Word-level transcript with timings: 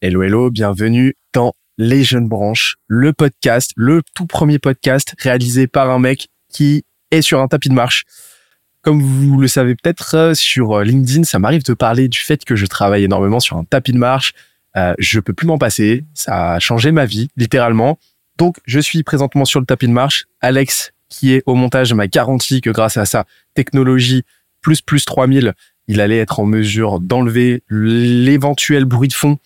Hello, 0.00 0.22
hello, 0.22 0.48
bienvenue 0.48 1.16
dans 1.32 1.54
Les 1.76 2.04
Jeunes 2.04 2.28
Branches, 2.28 2.76
le 2.86 3.12
podcast, 3.12 3.72
le 3.74 4.02
tout 4.14 4.26
premier 4.26 4.60
podcast 4.60 5.16
réalisé 5.18 5.66
par 5.66 5.90
un 5.90 5.98
mec 5.98 6.28
qui 6.48 6.84
est 7.10 7.20
sur 7.20 7.40
un 7.40 7.48
tapis 7.48 7.68
de 7.68 7.74
marche. 7.74 8.04
Comme 8.82 9.02
vous 9.02 9.40
le 9.40 9.48
savez 9.48 9.74
peut-être, 9.74 10.14
euh, 10.14 10.34
sur 10.34 10.78
euh, 10.78 10.84
LinkedIn, 10.84 11.24
ça 11.24 11.40
m'arrive 11.40 11.64
de 11.64 11.74
parler 11.74 12.06
du 12.06 12.20
fait 12.20 12.44
que 12.44 12.54
je 12.54 12.66
travaille 12.66 13.02
énormément 13.02 13.40
sur 13.40 13.56
un 13.56 13.64
tapis 13.64 13.90
de 13.90 13.98
marche. 13.98 14.34
Euh, 14.76 14.94
je 15.00 15.18
peux 15.18 15.32
plus 15.32 15.48
m'en 15.48 15.58
passer. 15.58 16.04
Ça 16.14 16.52
a 16.52 16.58
changé 16.60 16.92
ma 16.92 17.04
vie, 17.04 17.28
littéralement. 17.36 17.98
Donc, 18.36 18.58
je 18.66 18.78
suis 18.78 19.02
présentement 19.02 19.44
sur 19.44 19.58
le 19.58 19.66
tapis 19.66 19.88
de 19.88 19.92
marche. 19.92 20.26
Alex, 20.40 20.92
qui 21.08 21.32
est 21.32 21.42
au 21.44 21.56
montage, 21.56 21.92
m'a 21.92 22.06
garanti 22.06 22.60
que 22.60 22.70
grâce 22.70 22.98
à 22.98 23.04
sa 23.04 23.26
technologie 23.54 24.22
plus 24.60 24.80
plus 24.80 25.04
3000, 25.04 25.54
il 25.88 26.00
allait 26.00 26.18
être 26.18 26.38
en 26.38 26.44
mesure 26.44 27.00
d'enlever 27.00 27.64
l'éventuel 27.68 28.84
bruit 28.84 29.08
de 29.08 29.14
fond 29.14 29.38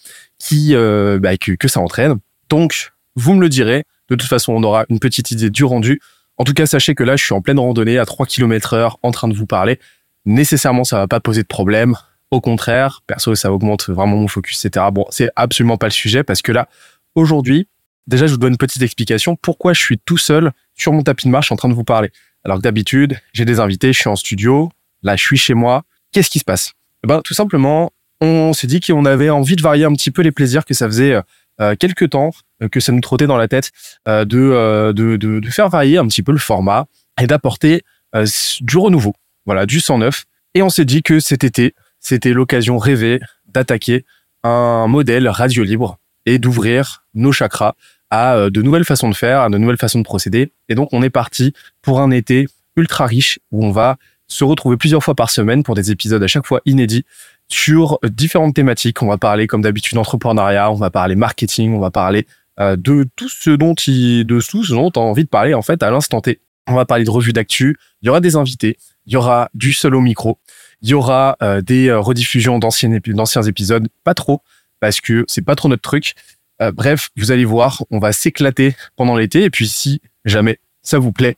qui 0.43 0.75
euh, 0.75 1.21
bah, 1.21 1.37
que, 1.37 1.69
ça 1.69 1.81
entraîne. 1.81 2.17
Donc, 2.49 2.93
vous 3.15 3.35
me 3.35 3.41
le 3.41 3.49
direz. 3.49 3.85
De 4.11 4.17
toute 4.17 4.29
façon, 4.29 4.53
on 4.53 4.63
aura 4.65 4.85
une 4.89 4.99
petite 4.99 5.31
idée 5.31 5.51
du 5.51 5.63
rendu. 5.63 6.01
En 6.37 6.45
tout 6.45 6.53
cas, 6.53 6.67
sachez 6.67 6.97
que 6.97 7.05
là, 7.05 7.17
je 7.17 7.25
suis 7.25 7.33
en 7.33 7.41
pleine 7.41 7.61
randonnée 7.61 7.99
à 7.99 8.05
3 8.05 8.27
km 8.27 8.75
heure 8.75 8.99
en 9.03 9.13
train 9.13 9.29
de 9.29 9.35
vous 9.35 9.47
parler. 9.47 9.79
Nécessairement, 10.25 10.83
ça 10.83 10.99
va 10.99 11.07
pas 11.07 11.21
poser 11.21 11.43
de 11.43 11.47
problème. 11.47 11.95
Au 12.33 12.41
contraire, 12.41 13.03
perso, 13.07 13.37
ça 13.37 13.53
augmente 13.53 13.89
vraiment 13.89 14.17
mon 14.17 14.27
focus, 14.27 14.65
etc. 14.65 14.87
Bon, 14.93 15.07
c'est 15.11 15.31
absolument 15.37 15.77
pas 15.77 15.87
le 15.87 15.93
sujet 15.93 16.25
parce 16.25 16.43
que 16.43 16.51
là, 16.51 16.69
aujourd'hui, 17.15 17.69
déjà, 18.09 18.27
je 18.27 18.33
vous 18.33 18.39
donne 18.39 18.55
une 18.55 18.59
petite 18.59 18.83
explication. 18.83 19.37
Pourquoi 19.37 19.75
je 19.75 19.81
suis 19.81 19.99
tout 19.99 20.19
seul 20.19 20.51
sur 20.75 20.93
mon 20.93 21.03
tapis 21.03 21.27
de 21.27 21.31
marche 21.31 21.53
en 21.53 21.57
train 21.57 21.69
de 21.69 21.75
vous 21.75 21.85
parler? 21.85 22.11
Alors 22.45 22.57
que 22.57 22.63
d'habitude, 22.63 23.17
j'ai 23.33 23.45
des 23.45 23.61
invités, 23.61 23.93
je 23.93 24.01
suis 24.01 24.09
en 24.09 24.17
studio. 24.17 24.71
Là, 25.05 25.15
je 25.15 25.23
suis 25.23 25.37
chez 25.37 25.55
moi. 25.55 25.85
Qu'est-ce 26.11 26.31
qui 26.31 26.41
se 26.41 26.45
passe? 26.45 26.73
Eh 27.05 27.07
ben, 27.07 27.21
Tout 27.23 27.35
simplement, 27.35 27.93
on 28.23 28.53
s'est 28.53 28.67
dit 28.67 28.81
qu'on 28.81 29.05
avait 29.05 29.31
envie 29.31 29.57
de 29.57 29.63
varier 29.63 29.85
un 29.85 29.93
petit 29.93 30.11
peu 30.11 30.23
les 30.23 30.33
plaisirs 30.33 30.65
que 30.65 30.75
ça 30.75 30.87
faisait 30.87 31.21
euh, 31.61 31.75
quelques 31.79 32.11
temps, 32.11 32.31
euh, 32.63 32.69
que 32.69 32.81
ça 32.81 32.93
nous 32.93 33.01
trottait 33.01 33.27
dans 33.27 33.37
la 33.37 33.49
tête, 33.49 33.73
euh, 34.09 34.25
de, 34.25 35.51
faire 35.51 35.69
varier 35.69 35.99
un 35.99 36.07
petit 36.07 36.23
peu 36.23 36.33
le 36.33 36.39
format 36.39 36.87
et 37.21 37.27
d'apporter 37.27 37.83
euh, 38.15 38.27
du 38.61 38.77
renouveau, 38.77 39.15
voilà, 39.47 39.67
du 39.67 39.81
109. 39.81 40.25
Et 40.55 40.63
on 40.63 40.69
s'est 40.69 40.85
dit 40.85 41.03
que 41.03 41.21
cet 41.21 41.45
été, 41.45 41.75
c'était 42.01 42.33
l'occasion 42.33 42.79
rêvée 42.79 43.21
d'attaquer 43.47 44.05
un 44.43 44.87
modèle 44.87 45.29
radio 45.29 45.65
libre 45.65 45.99
et 46.27 46.39
d'ouvrir 46.39 47.05
nos 47.15 47.33
chakras 47.33 47.75
à 48.11 48.35
euh, 48.35 48.51
de 48.51 48.63
nouvelles 48.63 48.85
façons 48.85 49.09
de 49.09 49.15
faire, 49.15 49.41
à 49.41 49.49
de 49.49 49.59
nouvelles 49.59 49.79
façons 49.79 49.99
de 49.99 50.05
procéder. 50.05 50.53
Et 50.69 50.75
donc, 50.75 50.91
on 50.93 51.03
est 51.03 51.11
parti 51.11 51.53
pour 51.81 52.01
un 52.01 52.11
été 52.11 52.47
ultra 52.77 53.07
riche 53.07 53.39
où 53.51 53.65
on 53.65 53.71
va 53.71 53.97
se 54.29 54.45
retrouver 54.45 54.77
plusieurs 54.77 55.03
fois 55.03 55.15
par 55.15 55.31
semaine 55.31 55.63
pour 55.63 55.75
des 55.75 55.91
épisodes 55.91 56.23
à 56.23 56.27
chaque 56.27 56.47
fois 56.47 56.61
inédits 56.65 57.05
sur 57.53 57.99
différentes 58.05 58.55
thématiques. 58.55 59.03
On 59.03 59.09
va 59.09 59.19
parler, 59.19 59.47
comme 59.47 59.63
d'habitude, 59.63 59.95
d'entrepreneuriat, 59.97 60.71
on 60.71 60.77
va 60.77 60.91
parler 60.91 61.15
marketing, 61.15 61.75
on 61.75 61.81
va 61.81 61.91
parler 61.91 62.27
euh, 62.61 62.77
de 62.77 63.07
tout 63.17 63.29
ce 63.29 63.51
dont 63.51 63.75
il, 63.75 64.27
as 64.31 64.99
envie 64.99 65.25
de 65.25 65.29
parler, 65.29 65.55
en 65.55 65.63
fait, 65.63 65.83
à 65.83 65.91
l'instant 65.91 66.21
T. 66.21 66.41
On 66.69 66.75
va 66.75 66.85
parler 66.85 67.05
de 67.05 67.11
revues 67.11 67.33
d'actu. 67.33 67.77
Il 68.01 68.07
y 68.07 68.09
aura 68.09 68.21
des 68.21 68.37
invités. 68.37 68.77
Il 69.07 69.13
y 69.13 69.17
aura 69.17 69.51
du 69.55 69.73
solo 69.73 70.01
micro. 70.01 70.39
Il 70.81 70.91
y 70.91 70.95
aura 70.95 71.37
euh, 71.43 71.61
des 71.61 71.89
euh, 71.89 72.01
rediffusions 72.01 72.59
d'anciens, 72.59 72.93
épisodes. 72.93 73.89
Pas 74.05 74.15
trop, 74.15 74.43
parce 74.81 75.01
que 75.01 75.25
c'est 75.29 75.45
pas 75.45 75.55
trop 75.55 75.69
notre 75.69 75.83
truc. 75.83 76.15
Euh, 76.61 76.71
bref, 76.73 77.11
vous 77.17 77.33
allez 77.33 77.45
voir, 77.45 77.85
on 77.91 77.99
va 77.99 78.13
s'éclater 78.13 78.77
pendant 78.97 79.17
l'été. 79.17 79.43
Et 79.45 79.51
puis, 79.51 79.69
si 79.69 80.01
jamais 80.25 80.59
ça 80.83 80.99
vous 80.99 81.13
plaît, 81.13 81.37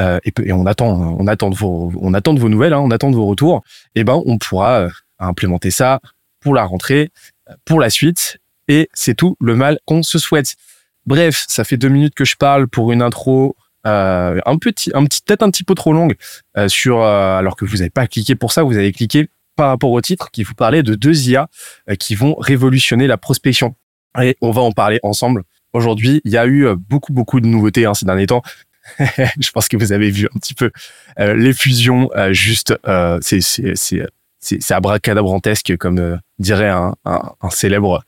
euh, 0.00 0.18
et, 0.24 0.52
on 0.52 0.66
attend, 0.66 1.16
on 1.18 1.26
attend 1.26 1.48
de 1.48 1.56
vos, 1.56 1.90
on 1.98 2.12
attend 2.12 2.34
de 2.34 2.40
vos 2.40 2.50
nouvelles, 2.50 2.74
hein, 2.74 2.80
on 2.80 2.90
attend 2.90 3.10
de 3.10 3.16
vos 3.16 3.26
retours. 3.26 3.62
Et 3.94 4.04
ben, 4.04 4.22
on 4.26 4.38
pourra 4.38 4.88
euh, 5.20 5.26
implémenter 5.26 5.70
ça 5.70 6.00
pour 6.40 6.54
la 6.54 6.64
rentrée, 6.64 7.10
pour 7.64 7.80
la 7.80 7.90
suite. 7.90 8.38
Et 8.68 8.88
c'est 8.92 9.14
tout 9.14 9.36
le 9.40 9.54
mal 9.54 9.78
qu'on 9.84 10.02
se 10.02 10.18
souhaite. 10.18 10.56
Bref, 11.06 11.44
ça 11.48 11.64
fait 11.64 11.76
deux 11.76 11.88
minutes 11.88 12.14
que 12.14 12.24
je 12.24 12.36
parle 12.36 12.66
pour 12.66 12.92
une 12.92 13.02
intro 13.02 13.56
euh, 13.86 14.40
un 14.44 14.58
petit, 14.58 14.90
un 14.94 15.04
petit, 15.04 15.22
peut-être 15.24 15.42
un 15.42 15.50
petit 15.50 15.62
peu 15.62 15.74
trop 15.74 15.92
longue 15.92 16.16
euh, 16.56 16.68
sur, 16.68 17.02
euh, 17.02 17.38
alors 17.38 17.54
que 17.54 17.64
vous 17.64 17.76
n'avez 17.76 17.90
pas 17.90 18.08
cliqué 18.08 18.34
pour 18.34 18.50
ça, 18.52 18.64
vous 18.64 18.76
avez 18.76 18.90
cliqué 18.90 19.28
par 19.54 19.68
rapport 19.68 19.92
au 19.92 20.00
titre 20.00 20.30
qui 20.32 20.42
vous 20.42 20.54
parlait 20.54 20.82
de 20.82 20.94
deux 20.94 21.28
IA 21.28 21.48
qui 21.98 22.14
vont 22.14 22.34
révolutionner 22.34 23.06
la 23.06 23.16
prospection. 23.16 23.74
Et 24.20 24.36
on 24.42 24.50
va 24.50 24.60
en 24.60 24.72
parler 24.72 24.98
ensemble. 25.02 25.44
Aujourd'hui, 25.72 26.20
il 26.24 26.32
y 26.32 26.36
a 26.36 26.46
eu 26.46 26.66
beaucoup, 26.76 27.12
beaucoup 27.12 27.40
de 27.40 27.46
nouveautés 27.46 27.86
hein, 27.86 27.94
ces 27.94 28.04
derniers 28.04 28.26
temps. 28.26 28.42
je 28.98 29.50
pense 29.52 29.68
que 29.68 29.76
vous 29.76 29.92
avez 29.92 30.10
vu 30.10 30.26
un 30.26 30.38
petit 30.38 30.52
peu 30.52 30.70
les 31.16 31.54
fusions. 31.54 32.10
juste, 32.32 32.74
c'est 33.22 34.06
c'est 34.46 34.74
abracadabrantesque, 34.74 35.76
comme 35.76 36.18
dirait 36.38 36.68
un, 36.68 36.94
un, 37.04 37.50
célèbre 37.50 38.02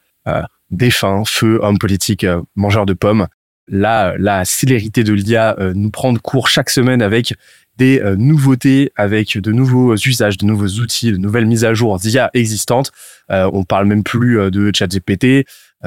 défunt, 0.71 1.23
feu, 1.27 1.59
homme 1.63 1.79
politique, 1.79 2.27
mangeur 2.55 2.87
de 2.87 2.95
pommes 2.95 3.27
la, 3.71 4.15
la 4.19 4.45
célérité 4.45 5.05
de 5.05 5.13
l'IA 5.13 5.57
euh, 5.59 5.73
nous 5.75 5.91
prend 5.91 6.13
de 6.13 6.19
cours 6.19 6.49
chaque 6.49 6.71
semaine 6.71 7.03
avec 7.03 7.35
des 7.77 8.01
euh, 8.01 8.17
nouveautés, 8.17 8.93
avec 8.97 9.39
de 9.39 9.53
nouveaux 9.53 9.95
usages, 9.95 10.37
de 10.37 10.47
nouveaux 10.47 10.81
outils, 10.81 11.13
de 11.13 11.17
nouvelles 11.17 11.47
mises 11.47 11.65
à 11.65 11.75
jour 11.75 11.99
d'IA 11.99 12.31
existantes. 12.35 12.91
Euh, 13.31 13.49
on 13.53 13.65
parle 13.65 13.87
même 13.87 14.03
plus 14.03 14.51
de 14.51 14.71
ChatGPT. 14.75 15.47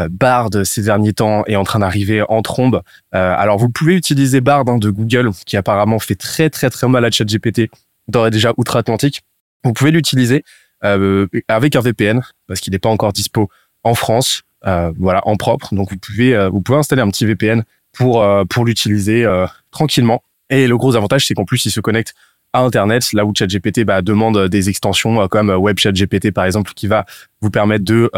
Bard 0.09 0.51
ces 0.63 0.83
derniers 0.83 1.11
temps 1.11 1.43
est 1.47 1.57
en 1.57 1.65
train 1.65 1.79
d'arriver 1.79 2.23
en 2.29 2.41
trombe. 2.41 2.81
alors 3.11 3.57
vous 3.57 3.67
pouvez 3.67 3.95
utiliser 3.95 4.39
Bard 4.39 4.63
hein, 4.67 4.77
de 4.77 4.89
Google 4.89 5.31
qui 5.45 5.57
apparemment 5.57 5.99
fait 5.99 6.15
très 6.15 6.49
très 6.49 6.69
très 6.69 6.87
mal 6.87 7.03
à 7.03 7.11
ChatGPT 7.11 7.59
et 7.59 8.29
déjà 8.29 8.53
outre-Atlantique. 8.55 9.21
Vous 9.63 9.73
pouvez 9.73 9.91
l'utiliser 9.91 10.43
avec 10.81 11.75
un 11.75 11.81
VPN 11.81 12.21
parce 12.47 12.59
qu'il 12.59 12.73
n'est 12.73 12.79
pas 12.79 12.89
encore 12.89 13.13
dispo 13.13 13.49
en 13.83 13.93
France 13.93 14.43
euh, 14.67 14.91
voilà, 14.97 15.21
en 15.27 15.35
propre. 15.35 15.73
Donc 15.73 15.89
vous 15.89 15.97
pouvez, 15.97 16.35
euh, 16.35 16.49
vous 16.49 16.61
pouvez 16.61 16.77
installer 16.77 17.01
un 17.01 17.09
petit 17.09 17.25
VPN 17.25 17.63
pour 17.93 18.21
euh, 18.21 18.43
pour 18.45 18.65
l'utiliser 18.65 19.25
tranquillement. 19.71 20.23
Et 20.49 20.67
le 20.67 20.77
gros 20.77 20.95
avantage, 20.95 21.25
c'est 21.25 21.33
qu'en 21.33 21.45
plus, 21.45 21.65
il 21.65 21.71
se 21.71 21.79
connecte 21.79 22.13
à 22.53 22.61
Internet, 22.61 23.13
là 23.13 23.25
où 23.25 23.33
ChatGPT 23.33 23.85
bah, 23.85 24.01
demande 24.01 24.47
des 24.49 24.69
extensions 24.69 25.27
comme 25.29 25.49
WebChatGPT 25.49 26.31
par 26.31 26.43
exemple, 26.45 26.73
qui 26.73 26.87
va 26.87 27.05
vous 27.39 27.49
permettre 27.49 27.85
de 27.85 28.09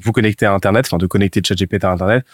vous 0.00 0.12
connecter 0.12 0.46
à 0.46 0.52
Internet, 0.52 0.86
enfin 0.86 0.98
de 0.98 1.06
connecter 1.06 1.40
ChatGPT 1.44 1.84
à 1.84 1.92
Internet. 1.92 2.24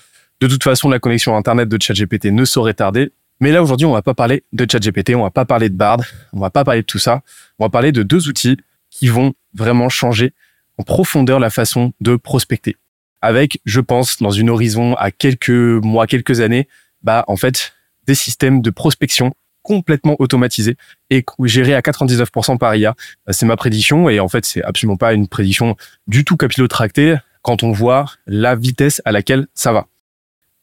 De 0.40 0.48
toute 0.48 0.64
façon, 0.64 0.88
la 0.88 0.98
connexion 0.98 1.36
Internet 1.36 1.68
de 1.68 1.80
ChatGPT 1.80 2.26
ne 2.26 2.44
saurait 2.44 2.74
tarder. 2.74 3.12
Mais 3.40 3.52
là, 3.52 3.62
aujourd'hui, 3.62 3.86
on 3.86 3.92
va 3.92 4.02
pas 4.02 4.14
parler 4.14 4.44
de 4.52 4.66
ChatGPT, 4.70 5.14
on 5.14 5.22
va 5.22 5.30
pas 5.30 5.44
parler 5.44 5.68
de 5.68 5.76
Bard, 5.76 6.00
on 6.32 6.40
va 6.40 6.50
pas 6.50 6.64
parler 6.64 6.82
de 6.82 6.86
tout 6.86 6.98
ça. 6.98 7.22
On 7.58 7.64
va 7.64 7.68
parler 7.68 7.92
de 7.92 8.02
deux 8.02 8.28
outils 8.28 8.56
qui 8.90 9.08
vont 9.08 9.34
vraiment 9.54 9.88
changer 9.88 10.32
en 10.78 10.82
profondeur 10.82 11.40
la 11.40 11.50
façon 11.50 11.92
de 12.00 12.16
prospecter 12.16 12.76
avec, 13.24 13.58
je 13.64 13.80
pense, 13.80 14.18
dans 14.18 14.30
une 14.30 14.50
horizon 14.50 14.94
à 14.96 15.10
quelques 15.10 15.48
mois, 15.48 16.06
quelques 16.06 16.40
années, 16.40 16.68
bah 17.02 17.24
en 17.26 17.36
fait 17.36 17.72
des 18.06 18.14
systèmes 18.14 18.60
de 18.60 18.68
prospection 18.68 19.32
complètement 19.62 20.14
automatisés 20.18 20.76
et 21.08 21.24
gérés 21.44 21.74
à 21.74 21.80
99% 21.80 22.58
par 22.58 22.76
IA. 22.76 22.94
C'est 23.30 23.46
ma 23.46 23.56
prédiction 23.56 24.10
et 24.10 24.20
en 24.20 24.28
fait 24.28 24.44
c'est 24.44 24.62
absolument 24.62 24.98
pas 24.98 25.14
une 25.14 25.26
prédiction 25.26 25.74
du 26.06 26.26
tout 26.26 26.36
capillotractée 26.36 27.16
quand 27.40 27.62
on 27.62 27.72
voit 27.72 28.12
la 28.26 28.54
vitesse 28.56 29.00
à 29.06 29.12
laquelle 29.12 29.46
ça 29.54 29.72
va. 29.72 29.86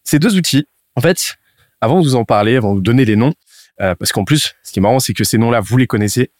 Ces 0.03 0.19
deux 0.19 0.37
outils, 0.37 0.67
en 0.95 1.01
fait, 1.01 1.37
avant 1.81 1.99
de 1.99 2.05
vous 2.05 2.15
en 2.15 2.25
parler, 2.25 2.55
avant 2.55 2.71
de 2.71 2.75
vous 2.75 2.81
donner 2.81 3.05
les 3.05 3.15
noms, 3.15 3.33
euh, 3.81 3.95
parce 3.95 4.11
qu'en 4.11 4.23
plus, 4.23 4.53
ce 4.63 4.71
qui 4.71 4.79
est 4.79 4.81
marrant, 4.81 4.99
c'est 4.99 5.13
que 5.13 5.23
ces 5.23 5.37
noms-là, 5.37 5.59
vous 5.59 5.77
les 5.77 5.87
connaissez. 5.87 6.31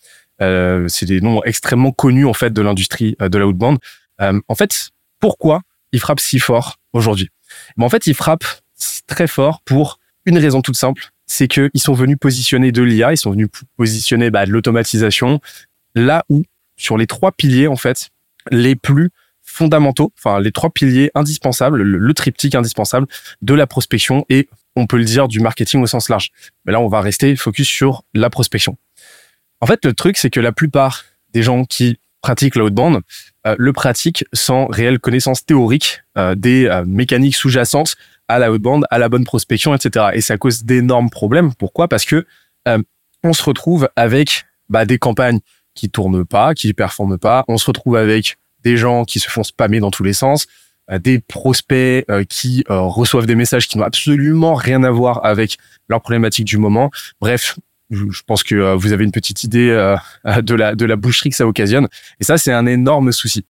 Euh, 0.41 0.87
c'est 0.87 1.05
des 1.05 1.21
noms 1.21 1.43
extrêmement 1.43 1.91
connus 1.91 2.25
en 2.25 2.33
fait 2.33 2.51
de 2.51 2.61
l'industrie 2.61 3.15
euh, 3.21 3.29
de 3.29 3.37
la 3.37 3.47
outbound. 3.47 3.77
Euh, 4.21 4.39
en 4.47 4.55
fait, 4.55 4.89
pourquoi 5.19 5.61
il 5.91 5.99
frappe 5.99 6.19
si 6.19 6.39
fort 6.39 6.77
aujourd'hui? 6.93 7.29
Mais 7.77 7.85
en 7.85 7.89
fait, 7.89 8.07
il 8.07 8.15
frappe 8.15 8.43
très 9.07 9.27
fort 9.27 9.61
pour 9.65 9.99
une 10.25 10.37
raison 10.37 10.61
toute 10.61 10.77
simple, 10.77 11.09
c'est 11.25 11.47
qu'ils 11.47 11.69
sont 11.75 11.93
venus 11.93 12.17
positionner 12.19 12.71
de 12.71 12.81
l'IA, 12.81 13.13
ils 13.13 13.17
sont 13.17 13.31
venus 13.31 13.49
positionner 13.77 14.29
bah, 14.29 14.45
de 14.45 14.51
l'automatisation 14.51 15.39
là 15.95 16.23
où, 16.29 16.43
sur 16.77 16.97
les 16.97 17.07
trois 17.07 17.31
piliers, 17.31 17.67
en 17.67 17.75
fait, 17.75 18.09
les 18.49 18.75
plus 18.75 19.09
fondamentaux, 19.51 20.13
enfin 20.17 20.39
les 20.39 20.51
trois 20.51 20.69
piliers 20.69 21.11
indispensables, 21.15 21.81
le, 21.81 22.13
triptyque 22.13 22.55
indispensable 22.55 23.07
de 23.41 23.53
la 23.53 23.67
prospection 23.67 24.25
et 24.29 24.47
on 24.75 24.87
peut 24.87 24.97
le 24.97 25.03
dire 25.03 25.27
du 25.27 25.39
marketing 25.39 25.81
au 25.81 25.87
sens 25.87 26.09
large. 26.09 26.31
Mais 26.65 26.71
là, 26.71 26.79
on 26.79 26.87
va 26.87 27.01
rester 27.01 27.35
focus 27.35 27.67
sur 27.67 28.03
la 28.13 28.29
prospection. 28.29 28.77
En 29.59 29.67
fait, 29.67 29.83
le 29.85 29.93
truc, 29.93 30.17
c'est 30.17 30.29
que 30.29 30.39
la 30.39 30.51
plupart 30.51 31.03
des 31.33 31.43
gens 31.43 31.65
qui 31.65 31.97
pratiquent 32.21 32.55
la 32.55 32.63
haute 32.63 32.73
bande 32.73 33.01
euh, 33.47 33.55
le 33.57 33.73
pratique 33.73 34.23
sans 34.33 34.67
réelle 34.67 34.99
connaissance 34.99 35.45
théorique 35.45 36.03
euh, 36.17 36.35
des 36.35 36.67
euh, 36.67 36.85
mécaniques 36.85 37.35
sous-jacentes 37.35 37.95
à 38.27 38.37
la 38.37 38.51
haute 38.51 38.61
bande, 38.61 38.85
à 38.91 38.99
la 38.99 39.09
bonne 39.09 39.25
prospection, 39.25 39.73
etc. 39.73 40.09
Et 40.13 40.21
ça 40.21 40.37
cause 40.37 40.63
d'énormes 40.63 41.09
problèmes. 41.09 41.53
Pourquoi? 41.55 41.87
Parce 41.87 42.05
que 42.05 42.25
on 43.23 43.33
se 43.33 43.43
retrouve 43.43 43.89
avec 43.95 44.45
bah, 44.69 44.85
des 44.85 44.99
campagnes 44.99 45.39
qui 45.73 45.89
tournent 45.89 46.23
pas, 46.23 46.53
qui 46.53 46.73
performent 46.73 47.17
pas. 47.17 47.43
On 47.47 47.57
se 47.57 47.65
retrouve 47.65 47.95
avec 47.95 48.37
des 48.63 48.77
gens 48.77 49.05
qui 49.05 49.19
se 49.19 49.29
font 49.29 49.43
spammer 49.43 49.79
dans 49.79 49.91
tous 49.91 50.03
les 50.03 50.13
sens, 50.13 50.47
des 50.91 51.19
prospects 51.19 52.05
qui 52.27 52.63
reçoivent 52.67 53.25
des 53.25 53.35
messages 53.35 53.67
qui 53.67 53.77
n'ont 53.77 53.85
absolument 53.85 54.55
rien 54.55 54.83
à 54.83 54.91
voir 54.91 55.23
avec 55.23 55.57
leur 55.87 56.01
problématique 56.01 56.45
du 56.45 56.57
moment. 56.57 56.91
Bref, 57.21 57.55
je 57.91 58.21
pense 58.25 58.43
que 58.43 58.55
euh, 58.55 58.75
vous 58.75 58.93
avez 58.93 59.03
une 59.03 59.11
petite 59.11 59.43
idée 59.43 59.69
euh, 59.69 59.95
de 60.41 60.55
la 60.55 60.75
de 60.75 60.85
la 60.85 60.95
boucherie 60.95 61.29
que 61.29 61.35
ça 61.35 61.45
occasionne. 61.45 61.87
Et 62.19 62.23
ça, 62.23 62.37
c'est 62.37 62.53
un 62.53 62.65
énorme 62.65 63.11
souci. 63.11 63.45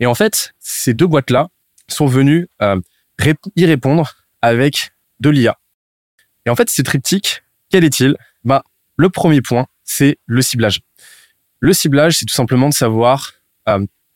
Et 0.00 0.06
en 0.06 0.14
fait, 0.14 0.54
ces 0.60 0.94
deux 0.94 1.06
boîtes-là, 1.06 1.48
sont 1.88 2.06
venus 2.06 2.48
y 3.56 3.64
répondre 3.64 4.14
avec 4.42 4.90
de 5.20 5.30
l'IA. 5.30 5.56
Et 6.44 6.50
en 6.50 6.56
fait, 6.56 6.68
ce 6.68 6.82
triptyque, 6.82 7.42
quel 7.70 7.84
est-il? 7.84 8.16
Bah, 8.44 8.62
le 8.96 9.08
premier 9.08 9.40
point, 9.40 9.66
c'est 9.84 10.18
le 10.26 10.42
ciblage. 10.42 10.80
Le 11.60 11.72
ciblage, 11.72 12.18
c'est 12.18 12.24
tout 12.24 12.34
simplement 12.34 12.68
de 12.68 12.74
savoir 12.74 13.34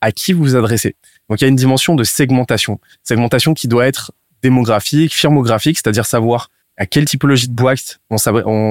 à 0.00 0.12
qui 0.12 0.32
vous 0.32 0.43
vous 0.43 0.56
adressez. 0.56 0.97
Donc 1.29 1.41
il 1.41 1.44
y 1.44 1.47
a 1.47 1.49
une 1.49 1.56
dimension 1.56 1.94
de 1.94 2.05
segmentation. 2.05 2.81
Segmentation 3.02 3.55
qui 3.55 3.69
doit 3.69 3.87
être 3.87 4.12
démographique, 4.43 5.14
firmographique, 5.14 5.79
c'est-à-dire 5.79 6.06
savoir 6.06 6.49
à 6.76 6.87
quelle 6.87 7.05
typologie 7.05 7.49
de 7.49 7.55
boîte 7.55 8.00
on 8.08 8.17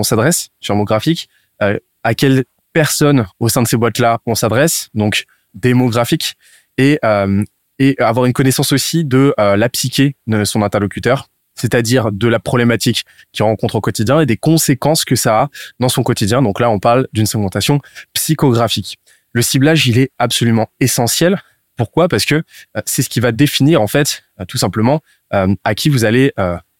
s'adresse, 0.03 0.49
firmographique, 0.61 1.29
euh, 1.61 1.77
à 2.03 2.15
quelle 2.15 2.45
personne 2.73 3.27
au 3.39 3.49
sein 3.49 3.61
de 3.61 3.67
ces 3.67 3.77
boîtes-là 3.77 4.19
on 4.25 4.35
s'adresse, 4.35 4.89
donc 4.93 5.25
démographique, 5.53 6.35
et, 6.77 6.99
euh, 7.03 7.43
avoir 7.99 8.25
une 8.25 8.33
connaissance 8.33 8.73
aussi 8.73 9.05
de 9.05 9.33
euh, 9.39 9.55
la 9.55 9.69
psyché 9.69 10.15
de 10.27 10.43
son 10.43 10.63
interlocuteur, 10.63 11.27
c'est-à-dire 11.55 12.11
de 12.11 12.27
la 12.27 12.39
problématique 12.39 13.05
qu'il 13.31 13.43
rencontre 13.43 13.75
au 13.75 13.81
quotidien 13.81 14.19
et 14.21 14.25
des 14.25 14.37
conséquences 14.37 15.05
que 15.05 15.15
ça 15.15 15.41
a 15.41 15.49
dans 15.79 15.89
son 15.89 16.03
quotidien. 16.03 16.41
Donc 16.41 16.59
là, 16.59 16.69
on 16.69 16.79
parle 16.79 17.07
d'une 17.13 17.25
segmentation 17.25 17.79
psychographique. 18.13 18.97
Le 19.33 19.41
ciblage, 19.41 19.87
il 19.87 19.99
est 19.99 20.11
absolument 20.17 20.69
essentiel. 20.79 21.41
Pourquoi? 21.79 22.09
Parce 22.09 22.25
que 22.25 22.35
euh, 22.35 22.81
c'est 22.85 23.01
ce 23.01 23.09
qui 23.09 23.19
va 23.19 23.31
définir 23.31 23.81
en 23.81 23.87
fait 23.87 24.23
euh, 24.39 24.45
tout 24.45 24.57
simplement 24.57 25.01
euh, 25.33 25.55
à 25.63 25.75
qui 25.75 25.89
vous 25.89 26.03
allez 26.03 26.33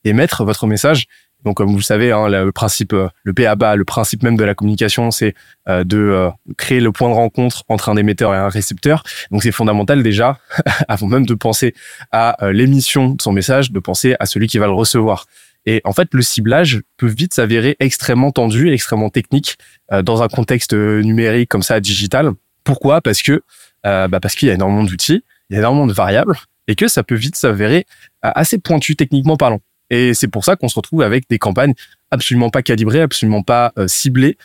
émettre 0.04 0.44
votre 0.44 0.68
message. 0.68 1.06
Donc 1.46 1.56
comme 1.56 1.70
vous 1.70 1.78
le 1.78 1.84
savez, 1.84 2.12
hein, 2.12 2.28
le 2.28 2.52
principe, 2.52 2.94
le 3.24 3.34
PABA, 3.34 3.78
le 3.78 3.86
principe 3.86 4.24
même 4.24 4.36
de 4.36 4.44
la 4.44 4.56
communication, 4.56 5.10
c'est 5.10 5.36
de 5.68 6.30
créer 6.58 6.82
le 6.82 6.92
point 6.92 7.08
de 7.08 7.14
rencontre 7.14 7.64
entre 7.70 7.88
un 7.88 7.96
émetteur 7.96 8.34
et 8.34 8.38
un 8.38 8.50
récepteur. 8.50 9.04
Donc 9.32 9.44
c'est 9.44 9.54
fondamental 9.54 10.04
déjà, 10.04 10.38
avant 10.90 11.08
même 11.08 11.26
de 11.26 11.34
penser 11.34 11.74
à 12.12 12.36
l'émission 12.52 13.12
de 13.12 13.22
son 13.22 13.32
message, 13.32 13.72
de 13.72 13.80
penser 13.80 14.18
à 14.20 14.26
celui 14.26 14.48
qui 14.48 14.58
va 14.58 14.66
le 14.66 14.74
recevoir. 14.74 15.28
Et 15.66 15.82
en 15.84 15.94
fait, 15.94 16.10
le 16.14 16.22
ciblage 16.22 16.82
peut 16.98 17.08
vite 17.08 17.34
s'avérer 17.34 17.76
extrêmement 17.80 18.32
tendu, 18.32 18.72
extrêmement 18.72 19.10
technique 19.10 19.58
euh, 19.92 20.02
dans 20.02 20.24
un 20.24 20.28
contexte 20.28 20.74
euh, 20.74 21.02
numérique 21.02 21.50
comme 21.50 21.64
ça, 21.64 21.80
digital. 21.80 22.32
Pourquoi? 22.64 23.02
Parce 23.02 23.22
que 23.22 23.44
euh, 23.86 24.08
bah 24.08 24.20
parce 24.20 24.36
qu'il 24.36 24.48
y 24.48 24.52
a 24.52 24.56
énormément 24.56 24.84
d'outils, 24.84 25.24
il 25.50 25.54
y 25.54 25.56
a 25.58 25.60
énormément 25.60 25.88
de 25.88 25.94
variables, 25.94 26.36
et 26.68 26.76
que 26.76 26.88
ça 26.88 27.04
peut 27.04 27.16
vite 27.16 27.36
s'avérer 27.36 27.86
assez 28.22 28.60
pointu 28.60 28.96
techniquement 28.96 29.38
parlant. 29.38 29.62
Et 29.90 30.14
c'est 30.14 30.28
pour 30.28 30.46
ça 30.46 30.56
qu'on 30.56 30.68
se 30.68 30.76
retrouve 30.76 31.02
avec 31.02 31.28
des 31.30 31.40
campagnes 31.40 31.74
absolument 32.12 32.50
pas 32.50 32.62
calibrées, 32.62 33.02
absolument 33.02 33.42
pas 33.42 33.74
ciblées, 33.88 34.38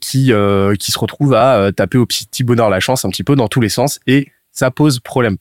qui 0.00 0.32
qui 0.78 0.92
se 0.92 0.98
retrouvent 0.98 1.34
à 1.34 1.70
taper 1.74 1.96
au 1.96 2.04
petit 2.04 2.44
bonheur 2.44 2.68
la 2.68 2.80
chance 2.80 3.06
un 3.06 3.08
petit 3.08 3.24
peu 3.24 3.36
dans 3.36 3.48
tous 3.48 3.60
les 3.60 3.70
sens, 3.70 4.00
et 4.06 4.28
ça 4.50 4.70
pose 4.70 5.00
problème. 5.00 5.38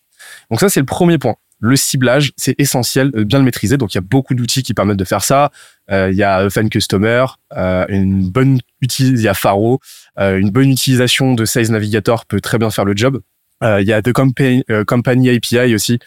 Donc 0.50 0.60
ça, 0.60 0.70
c'est 0.70 0.80
le 0.80 0.86
premier 0.86 1.18
point 1.18 1.36
le 1.62 1.76
ciblage, 1.76 2.34
c'est 2.38 2.56
essentiel 2.60 3.12
de 3.12 3.24
bien 3.24 3.38
le 3.38 3.46
maîtriser. 3.46 3.78
Donc, 3.78 3.94
il 3.94 3.98
y 3.98 4.00
a 4.00 4.02
beaucoup 4.02 4.34
d'outils 4.34 4.64
qui 4.64 4.74
permettent 4.74 4.98
de 4.98 5.06
faire 5.06 5.24
ça. 5.24 5.52
Euh, 5.92 6.10
il 6.12 6.18
y 6.18 6.24
a 6.24 6.50
Fan 6.50 6.70
Customer, 6.70 7.26
euh, 7.56 7.86
une 7.88 8.30
bonne 8.30 8.60
il 8.82 9.22
y 9.22 9.28
a 9.28 9.36
Faro, 9.36 9.80
euh, 10.20 10.40
une 10.40 10.50
bonne 10.50 10.72
utilisation 10.72 11.36
de 11.36 11.46
Sales 11.46 11.70
Navigator 11.70 12.26
peut 12.26 12.42
très 12.42 12.58
bien 12.58 12.72
faire 12.72 12.84
le 12.84 12.96
job. 12.96 13.22
il 13.62 13.86
y 13.86 13.94
a 13.94 14.02
The 14.02 14.12
Company, 14.12 14.64
Company 14.88 15.30
API 15.30 15.76
aussi. 15.76 16.00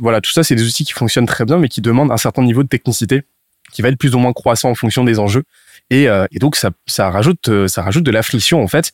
voilà, 0.00 0.22
tout 0.22 0.32
ça, 0.32 0.42
c'est 0.42 0.54
des 0.54 0.66
outils 0.66 0.86
qui 0.86 0.94
fonctionnent 0.94 1.26
très 1.26 1.44
bien, 1.44 1.58
mais 1.58 1.68
qui 1.68 1.82
demandent 1.82 2.10
un 2.10 2.16
certain 2.16 2.42
niveau 2.42 2.62
de 2.62 2.68
technicité 2.68 3.24
qui 3.70 3.82
va 3.82 3.90
être 3.90 3.98
plus 3.98 4.14
ou 4.14 4.18
moins 4.18 4.32
croissant 4.32 4.70
en 4.70 4.74
fonction 4.74 5.04
des 5.04 5.18
enjeux. 5.18 5.44
Et, 5.90 6.08
donc, 6.40 6.56
ça, 6.56 6.70
ça 6.86 7.10
rajoute, 7.10 7.66
ça 7.66 7.82
rajoute 7.82 8.04
de 8.04 8.10
la 8.10 8.22
friction 8.22 8.62
en 8.62 8.68
fait 8.68 8.92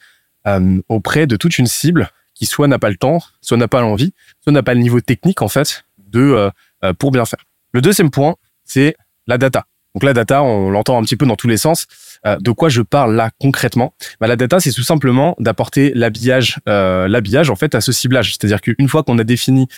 auprès 0.88 1.28
de 1.28 1.36
toute 1.36 1.56
une 1.58 1.68
cible 1.68 2.10
qui 2.34 2.46
soit 2.46 2.68
n'a 2.68 2.78
pas 2.78 2.90
le 2.90 2.96
temps, 2.96 3.20
soit 3.40 3.56
n'a 3.56 3.68
pas 3.68 3.80
l'envie, 3.80 4.12
soit 4.42 4.52
n'a 4.52 4.62
pas 4.62 4.74
le 4.74 4.80
niveau 4.80 5.00
technique 5.00 5.42
en 5.42 5.48
fait 5.48 5.84
de 5.98 6.20
euh, 6.20 6.50
euh, 6.84 6.92
pour 6.92 7.10
bien 7.10 7.24
faire. 7.24 7.44
Le 7.72 7.80
deuxième 7.80 8.10
point, 8.10 8.36
c'est 8.64 8.96
la 9.26 9.38
data. 9.38 9.66
Donc 9.94 10.02
la 10.02 10.12
data, 10.12 10.42
on 10.42 10.70
l'entend 10.70 10.98
un 10.98 11.02
petit 11.04 11.16
peu 11.16 11.24
dans 11.24 11.36
tous 11.36 11.46
les 11.46 11.56
sens. 11.56 11.86
Euh, 12.26 12.36
de 12.40 12.50
quoi 12.50 12.68
je 12.68 12.82
parle 12.82 13.14
là 13.14 13.30
concrètement? 13.40 13.94
Bah, 14.20 14.26
La 14.26 14.34
data, 14.34 14.58
c'est 14.58 14.72
tout 14.72 14.82
simplement 14.82 15.36
d'apporter 15.38 15.92
l'habillage, 15.94 16.58
l'habillage 16.66 17.48
en 17.48 17.54
fait 17.54 17.76
à 17.76 17.80
ce 17.80 17.92
ciblage. 17.92 18.32
C'est-à-dire 18.32 18.60
qu'une 18.60 18.88
fois 18.88 19.04
qu'on 19.04 19.18
a 19.18 19.24
défini 19.24 19.68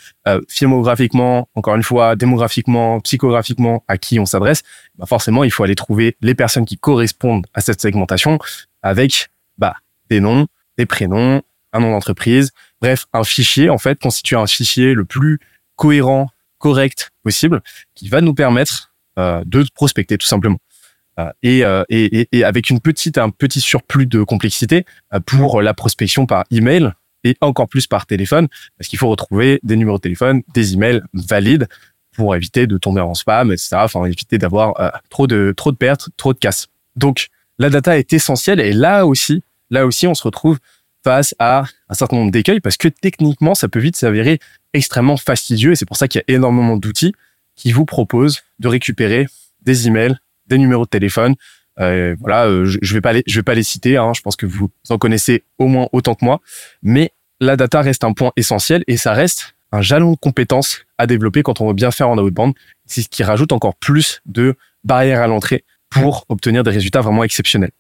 filmographiquement, 0.48 1.50
encore 1.54 1.76
une 1.76 1.82
fois, 1.82 2.16
démographiquement, 2.16 3.00
psychographiquement 3.00 3.84
à 3.88 3.98
qui 3.98 4.18
on 4.18 4.24
s'adresse, 4.24 4.62
bah, 4.96 5.04
forcément, 5.04 5.44
il 5.44 5.50
faut 5.50 5.64
aller 5.64 5.74
trouver 5.74 6.16
les 6.22 6.34
personnes 6.34 6.64
qui 6.64 6.78
correspondent 6.78 7.46
à 7.52 7.60
cette 7.60 7.82
segmentation 7.82 8.38
avec 8.82 9.28
bah, 9.58 9.74
des 10.08 10.20
noms, 10.20 10.46
des 10.78 10.86
prénoms, 10.86 11.42
un 11.76 11.80
nom 11.80 11.90
d'entreprise, 11.90 12.50
bref, 12.80 13.06
un 13.12 13.24
fichier, 13.24 13.70
en 13.70 13.78
fait, 13.78 14.00
constituer 14.00 14.36
un 14.36 14.46
fichier 14.46 14.94
le 14.94 15.04
plus 15.04 15.38
cohérent, 15.76 16.30
correct 16.58 17.10
possible, 17.22 17.62
qui 17.94 18.08
va 18.08 18.20
nous 18.20 18.34
permettre 18.34 18.92
euh, 19.18 19.42
de 19.46 19.64
prospecter 19.74 20.18
tout 20.18 20.26
simplement. 20.26 20.58
Euh, 21.18 21.30
et, 21.42 21.64
euh, 21.64 21.84
et, 21.88 22.28
et, 22.32 22.44
avec 22.44 22.68
une 22.68 22.80
petite, 22.80 23.16
un 23.18 23.30
petit 23.30 23.60
surplus 23.60 24.06
de 24.06 24.22
complexité 24.22 24.84
pour 25.24 25.62
la 25.62 25.72
prospection 25.72 26.26
par 26.26 26.44
email 26.50 26.92
et 27.24 27.36
encore 27.40 27.68
plus 27.68 27.86
par 27.86 28.06
téléphone, 28.06 28.48
parce 28.76 28.88
qu'il 28.88 28.98
faut 28.98 29.08
retrouver 29.08 29.58
des 29.62 29.76
numéros 29.76 29.96
de 29.96 30.02
téléphone, 30.02 30.42
des 30.54 30.74
emails 30.74 31.00
valides 31.14 31.66
pour 32.14 32.36
éviter 32.36 32.66
de 32.66 32.78
tomber 32.78 33.00
en 33.00 33.14
spam, 33.14 33.52
etc. 33.52 33.76
Enfin, 33.76 34.04
éviter 34.04 34.38
d'avoir 34.38 34.74
trop 35.10 35.26
de 35.26 35.52
trop 35.56 35.72
de 35.72 35.76
pertes, 35.76 36.08
trop 36.16 36.32
de 36.32 36.38
casses. 36.38 36.68
Donc, 36.94 37.28
la 37.58 37.70
data 37.70 37.98
est 37.98 38.12
essentielle 38.12 38.60
et 38.60 38.72
là 38.72 39.06
aussi, 39.06 39.42
là 39.70 39.86
aussi, 39.86 40.06
on 40.06 40.14
se 40.14 40.22
retrouve 40.22 40.58
face 41.06 41.36
à 41.38 41.62
un 41.88 41.94
certain 41.94 42.16
nombre 42.16 42.32
d'écueils 42.32 42.58
parce 42.58 42.76
que 42.76 42.88
techniquement, 42.88 43.54
ça 43.54 43.68
peut 43.68 43.78
vite 43.78 43.94
s'avérer 43.94 44.40
extrêmement 44.72 45.16
fastidieux 45.16 45.70
et 45.70 45.76
c'est 45.76 45.86
pour 45.86 45.96
ça 45.96 46.08
qu'il 46.08 46.20
y 46.26 46.32
a 46.32 46.34
énormément 46.34 46.76
d'outils 46.76 47.14
qui 47.54 47.70
vous 47.70 47.84
proposent 47.84 48.40
de 48.58 48.66
récupérer 48.66 49.28
des 49.62 49.86
emails, 49.86 50.16
des 50.48 50.58
numéros 50.58 50.84
de 50.84 50.90
téléphone. 50.90 51.36
Euh, 51.78 52.16
voilà, 52.18 52.46
euh, 52.46 52.64
je, 52.64 52.78
je 52.82 52.94
vais 52.94 53.42
pas 53.42 53.54
les 53.54 53.62
citer. 53.62 53.96
Hein, 53.96 54.14
je 54.16 54.20
pense 54.20 54.34
que 54.34 54.46
vous 54.46 54.68
en 54.88 54.98
connaissez 54.98 55.44
au 55.58 55.68
moins 55.68 55.86
autant 55.92 56.16
que 56.16 56.24
moi, 56.24 56.40
mais 56.82 57.12
la 57.38 57.54
data 57.56 57.82
reste 57.82 58.02
un 58.02 58.12
point 58.12 58.32
essentiel 58.34 58.82
et 58.88 58.96
ça 58.96 59.12
reste 59.12 59.54
un 59.70 59.82
jalon 59.82 60.10
de 60.10 60.16
compétences 60.16 60.86
à 60.98 61.06
développer 61.06 61.44
quand 61.44 61.60
on 61.60 61.68
veut 61.68 61.74
bien 61.74 61.92
faire 61.92 62.08
en 62.08 62.18
outbound. 62.18 62.54
C'est 62.86 63.02
ce 63.02 63.08
qui 63.08 63.22
rajoute 63.22 63.52
encore 63.52 63.76
plus 63.76 64.22
de 64.26 64.56
barrières 64.82 65.22
à 65.22 65.28
l'entrée 65.28 65.64
pour 65.88 66.24
obtenir 66.28 66.64
des 66.64 66.72
résultats 66.72 67.00
vraiment 67.00 67.22
exceptionnels. 67.22 67.70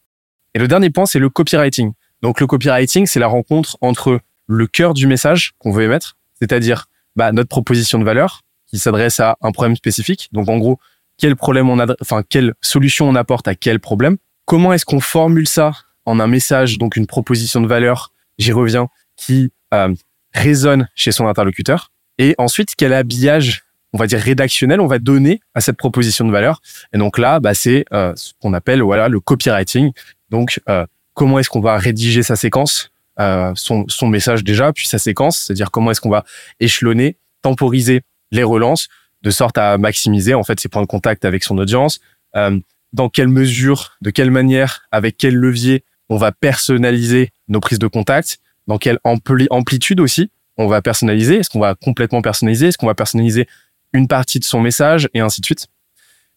Et 0.54 0.60
le 0.60 0.68
dernier 0.68 0.90
point, 0.90 1.06
c'est 1.06 1.18
le 1.18 1.28
copywriting. 1.28 1.92
Donc 2.22 2.40
le 2.40 2.46
copywriting, 2.46 3.06
c'est 3.06 3.20
la 3.20 3.26
rencontre 3.26 3.76
entre 3.80 4.20
le 4.46 4.66
cœur 4.66 4.94
du 4.94 5.06
message 5.06 5.54
qu'on 5.58 5.72
veut 5.72 5.84
émettre, 5.84 6.16
c'est-à-dire 6.38 6.86
bah, 7.16 7.32
notre 7.32 7.48
proposition 7.48 7.98
de 7.98 8.04
valeur 8.04 8.42
qui 8.66 8.78
s'adresse 8.78 9.20
à 9.20 9.36
un 9.40 9.52
problème 9.52 9.76
spécifique. 9.76 10.28
Donc 10.32 10.48
en 10.48 10.58
gros, 10.58 10.78
quel 11.18 11.36
problème 11.36 11.70
on 11.70 11.78
enfin 12.00 12.22
quelle 12.28 12.54
solution 12.60 13.08
on 13.08 13.14
apporte 13.14 13.48
à 13.48 13.54
quel 13.54 13.80
problème. 13.80 14.16
Comment 14.44 14.72
est-ce 14.72 14.84
qu'on 14.84 15.00
formule 15.00 15.48
ça 15.48 15.72
en 16.04 16.20
un 16.20 16.26
message, 16.26 16.78
donc 16.78 16.96
une 16.96 17.06
proposition 17.06 17.60
de 17.60 17.66
valeur, 17.66 18.12
j'y 18.38 18.52
reviens, 18.52 18.88
qui 19.16 19.50
euh, 19.74 19.92
résonne 20.32 20.88
chez 20.94 21.10
son 21.10 21.26
interlocuteur. 21.26 21.90
Et 22.18 22.34
ensuite, 22.38 22.70
quel 22.76 22.92
habillage, 22.92 23.64
on 23.92 23.98
va 23.98 24.06
dire 24.06 24.20
rédactionnel, 24.20 24.80
on 24.80 24.86
va 24.86 24.98
donner 24.98 25.40
à 25.54 25.60
cette 25.60 25.76
proposition 25.76 26.24
de 26.24 26.30
valeur. 26.30 26.60
Et 26.92 26.98
donc 26.98 27.18
là, 27.18 27.40
bah, 27.40 27.54
c'est 27.54 27.84
euh, 27.92 28.14
ce 28.14 28.32
qu'on 28.40 28.54
appelle 28.54 28.82
voilà 28.82 29.08
le 29.08 29.20
copywriting. 29.20 29.92
Donc 30.30 30.60
euh, 30.68 30.86
comment 31.16 31.38
est-ce 31.38 31.48
qu'on 31.48 31.60
va 31.60 31.78
rédiger 31.78 32.22
sa 32.22 32.36
séquence, 32.36 32.92
euh, 33.18 33.50
son, 33.56 33.86
son 33.88 34.06
message 34.06 34.44
déjà, 34.44 34.72
puis 34.72 34.86
sa 34.86 34.98
séquence, 34.98 35.38
c'est-à-dire 35.38 35.70
comment 35.70 35.90
est-ce 35.90 36.00
qu'on 36.00 36.10
va 36.10 36.24
échelonner, 36.60 37.16
temporiser 37.42 38.02
les 38.30 38.42
relances, 38.44 38.88
de 39.22 39.30
sorte 39.30 39.58
à 39.58 39.78
maximiser 39.78 40.34
en 40.34 40.44
fait 40.44 40.60
ses 40.60 40.68
points 40.68 40.82
de 40.82 40.86
contact 40.86 41.24
avec 41.24 41.42
son 41.42 41.56
audience, 41.58 42.00
euh, 42.36 42.60
dans 42.92 43.08
quelle 43.08 43.28
mesure, 43.28 43.96
de 44.02 44.10
quelle 44.10 44.30
manière, 44.30 44.82
avec 44.92 45.16
quel 45.16 45.34
levier 45.34 45.84
on 46.10 46.18
va 46.18 46.32
personnaliser 46.32 47.30
nos 47.48 47.60
prises 47.60 47.78
de 47.78 47.88
contact, 47.88 48.38
dans 48.66 48.78
quelle 48.78 48.98
ampli 49.02 49.46
amplitude 49.50 50.00
aussi 50.00 50.30
on 50.58 50.68
va 50.68 50.80
personnaliser, 50.80 51.36
est-ce 51.36 51.50
qu'on 51.50 51.60
va 51.60 51.74
complètement 51.74 52.22
personnaliser, 52.22 52.68
est-ce 52.68 52.78
qu'on 52.78 52.86
va 52.86 52.94
personnaliser 52.94 53.46
une 53.92 54.08
partie 54.08 54.38
de 54.38 54.44
son 54.44 54.60
message 54.60 55.08
et 55.14 55.20
ainsi 55.20 55.40
de 55.40 55.46
suite. 55.46 55.66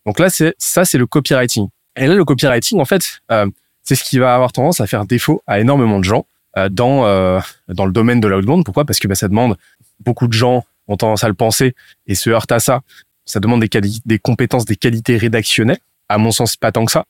Donc 0.06 0.20
là, 0.20 0.30
c'est 0.30 0.56
ça, 0.58 0.86
c'est 0.86 0.98
le 0.98 1.08
copywriting. 1.08 1.68
Et 1.96 2.08
là, 2.08 2.16
le 2.16 2.26
copywriting, 2.26 2.80
en 2.80 2.86
fait, 2.86 3.22
euh, 3.32 3.46
c'est 3.90 3.96
ce 3.96 4.04
qui 4.04 4.20
va 4.20 4.36
avoir 4.36 4.52
tendance 4.52 4.82
à 4.82 4.86
faire 4.86 5.04
défaut 5.06 5.42
à 5.48 5.60
énormément 5.60 5.98
de 5.98 6.04
gens 6.04 6.28
euh, 6.58 6.70
dans 6.70 7.08
euh, 7.08 7.40
dans 7.68 7.88
le 7.88 7.92
domaine 7.92 8.20
de 8.20 8.28
l'outbound. 8.28 8.64
Pourquoi? 8.64 8.86
Parce 8.86 9.00
que 9.00 9.08
bah, 9.08 9.16
ça 9.16 9.28
demande 9.28 9.58
beaucoup 10.00 10.28
de 10.28 10.34
gens 10.34 10.64
ont 10.88 10.96
tendance 10.96 11.24
à 11.24 11.28
le 11.28 11.34
penser 11.34 11.74
et 12.06 12.14
se 12.14 12.30
heurtent 12.30 12.52
à 12.52 12.60
ça. 12.60 12.82
Ça 13.26 13.40
demande 13.40 13.64
des, 13.64 14.20
compétences, 14.20 14.66
des 14.66 14.76
qualités 14.76 15.18
rédactionnelles. 15.18 15.80
À 16.08 16.20
mon 16.20 16.30
sens, 16.30 16.56
pas 16.56 16.72
tant 16.72 16.86
que 16.86 16.92
ça. 16.92 17.06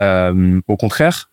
Euh, 0.00 0.60
au 0.68 0.76
contraire. 0.78 1.30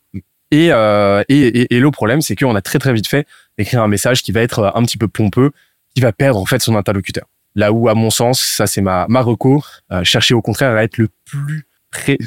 Et, 0.51 0.67
le 0.67 1.89
problème, 1.91 2.21
c'est 2.21 2.35
qu'on 2.35 2.55
a 2.55 2.61
très 2.61 2.79
très 2.79 2.91
vite 2.91 3.07
fait 3.07 3.25
d'écrire 3.57 3.81
un 3.81 3.87
message 3.87 4.21
qui 4.21 4.33
va 4.33 4.41
être 4.41 4.73
un 4.75 4.83
petit 4.83 4.97
peu 4.97 5.07
pompeux, 5.07 5.51
qui 5.95 6.01
va 6.01 6.11
perdre 6.11 6.41
en 6.41 6.45
fait 6.45 6.61
son 6.61 6.75
interlocuteur. 6.75 7.25
Là 7.55 7.71
où, 7.71 7.87
à 7.87 7.95
mon 7.95 8.09
sens, 8.09 8.41
ça 8.41 8.67
c'est 8.67 8.81
ma, 8.81 9.05
ma 9.07 9.21
reco, 9.21 9.63
chercher 10.03 10.33
au 10.33 10.41
contraire 10.41 10.71
à 10.75 10.83
être 10.83 10.97
le 10.97 11.07
plus 11.25 11.68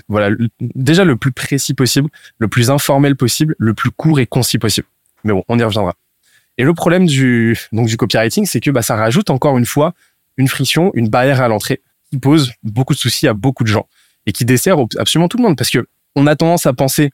voilà, 0.09 0.35
déjà 0.61 1.05
le 1.05 1.17
plus 1.17 1.33
précis 1.33 1.75
possible, 1.75 2.09
le 2.39 2.49
plus 2.49 2.71
informel 2.71 3.17
possible, 3.17 3.55
le 3.59 3.75
plus 3.75 3.91
court 3.91 4.21
et 4.21 4.27
concis 4.27 4.59
possible. 4.59 4.87
Mais 5.25 5.33
bon, 5.33 5.45
on 5.49 5.59
y 5.59 5.63
reviendra. 5.63 5.95
Et 6.59 6.65
le 6.65 6.75
problème 6.75 7.07
du 7.07 7.59
donc 7.73 7.89
du 7.89 7.97
copywriting, 7.97 8.47
c'est 8.47 8.61
que 8.61 8.71
bah, 8.71 8.83
ça 8.83 8.97
rajoute 8.97 9.31
encore 9.31 9.57
une 9.59 9.67
fois 9.67 9.95
une 10.37 10.49
friction, 10.49 10.91
une 10.95 11.09
barrière 11.09 11.41
à 11.41 11.49
l'entrée 11.49 11.81
qui 12.11 12.19
pose 12.19 12.53
beaucoup 12.63 12.95
de 12.95 12.99
soucis 12.99 13.29
à 13.29 13.35
beaucoup 13.35 13.65
de 13.65 13.69
gens 13.69 13.87
et 14.27 14.33
qui 14.33 14.45
dessert 14.45 14.77
absolument 14.99 15.29
tout 15.29 15.39
le 15.39 15.43
monde 15.43 15.57
parce 15.57 15.71
que 15.71 15.87
on 16.15 16.27
a 16.27 16.37
tendance 16.37 16.67
à 16.67 16.73
penser 16.73 17.11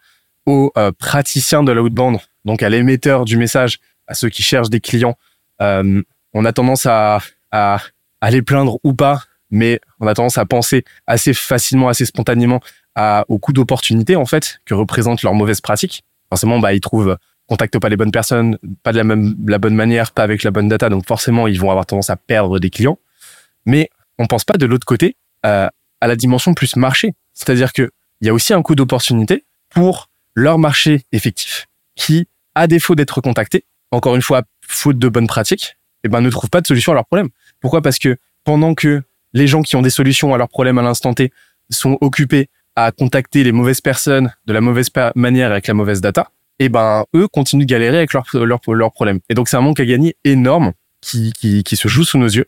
aux 0.47 0.73
euh, 0.76 0.90
praticiens 0.93 1.62
de 1.62 1.73
l'outbound, 1.73 2.19
donc 2.45 2.62
à 2.62 2.69
l'émetteur 2.69 3.25
du 3.25 3.37
message, 3.37 3.78
à 4.07 4.14
ceux 4.14 4.28
qui 4.28 4.43
cherchent 4.43 4.71
des 4.71 4.81
clients. 4.81 5.17
Euh, 5.61 6.02
on 6.33 6.45
a 6.45 6.52
tendance 6.52 6.87
à, 6.87 7.21
à, 7.52 7.78
à 8.21 8.31
les 8.31 8.43
plaindre 8.43 8.78
ou 8.83 8.95
pas, 8.95 9.25
mais 9.50 9.81
on 10.00 10.07
a 10.07 10.14
tendance 10.14 10.38
à 10.38 10.47
penser 10.47 10.85
assez 11.07 11.35
facilement, 11.35 11.88
assez 11.88 12.05
spontanément 12.05 12.61
au 13.28 13.38
coût 13.38 13.52
d'opportunité 13.52 14.17
en 14.17 14.26
fait 14.26 14.61
que 14.64 14.75
représente 14.75 15.23
leur 15.23 15.35
mauvaise 15.35 15.61
pratique. 15.61 16.02
Forcément, 16.31 16.59
bah 16.59 16.75
ils 16.75 16.81
trouvent 16.81 17.17
contactent 17.47 17.78
pas 17.78 17.88
les 17.88 17.97
bonnes 17.97 18.11
personnes, 18.11 18.59
pas 18.83 18.93
de 18.93 18.99
la 18.99 19.05
même 19.05 19.35
la 19.47 19.59
bonne 19.59 19.75
manière, 19.75 20.12
pas 20.12 20.23
avec 20.23 20.43
la 20.43 20.50
bonne 20.50 20.69
data, 20.69 20.88
donc 20.88 21.07
forcément 21.07 21.47
ils 21.47 21.61
vont 21.61 21.71
avoir 21.71 21.87
tendance 21.87 22.11
à 22.11 22.17
perdre 22.17 22.59
des 22.59 22.71
clients. 22.71 22.99
Mais 23.67 23.88
on 24.19 24.26
pense 24.26 24.45
pas 24.45 24.59
de 24.59 24.67
l'autre 24.67 24.85
côté 24.85 25.17
euh, 25.47 25.69
à 26.00 26.07
la 26.07 26.17
dimension 26.17 26.55
plus 26.55 26.76
marché, 26.76 27.14
c'est-à-dire 27.33 27.73
que 27.73 27.90
il 28.21 28.26
y 28.26 28.31
a 28.31 28.35
aussi 28.35 28.52
un 28.52 28.62
coût 28.62 28.75
d'opportunité 28.75 29.45
pour 29.71 30.09
leur 30.35 30.59
marché 30.59 31.02
effectif 31.12 31.67
qui, 31.95 32.28
à 32.55 32.67
défaut 32.67 32.95
d'être 32.95 33.21
contacté, 33.21 33.64
encore 33.90 34.17
une 34.17 34.23
fois 34.23 34.43
faute 34.61 34.99
de 34.99 35.09
bonnes 35.09 35.26
pratiques, 35.26 35.76
eh 36.05 36.09
ben 36.09 36.21
ne 36.21 36.31
trouve 36.31 36.50
pas 36.50 36.61
de 36.61 36.67
solution 36.67 36.93
à 36.93 36.95
leurs 36.97 37.07
problèmes. 37.07 37.31
Pourquoi? 37.61 37.81
Parce 37.81 37.99
que 37.99 38.17
pendant 38.45 38.75
que 38.75 39.02
les 39.32 39.47
gens 39.47 39.62
qui 39.62 39.76
ont 39.76 39.82
des 39.82 39.90
solutions 39.90 40.35
à 40.35 40.38
leurs 40.38 40.49
problèmes 40.49 40.78
à 40.78 40.82
l'instant 40.82 41.14
T 41.14 41.32
sont 41.70 41.99
occupés 42.00 42.49
à 42.76 42.92
contacter 42.92 43.44
les 43.44 43.52
mauvaises 43.52 43.80
personnes 43.80 44.32
de 44.47 44.52
la 44.52 44.61
mauvaise 44.61 44.88
manière 45.14 45.50
avec 45.50 45.66
la 45.66 45.75
mauvaise 45.75 46.00
data, 46.00 46.30
et 46.58 46.68
ben 46.68 47.04
eux 47.14 47.28
continuent 47.28 47.64
de 47.64 47.70
galérer 47.70 47.99
avec 47.99 48.12
leurs 48.12 48.26
leur, 48.35 48.61
leur 48.68 48.92
problèmes. 48.92 49.20
Et 49.28 49.35
donc 49.35 49.49
c'est 49.49 49.56
un 49.56 49.61
manque 49.61 49.80
à 49.80 49.85
gagner 49.85 50.16
énorme 50.25 50.73
qui, 51.00 51.32
qui, 51.32 51.62
qui 51.62 51.76
se 51.76 51.88
joue 51.88 52.04
sous 52.04 52.18
nos 52.18 52.28
yeux 52.28 52.47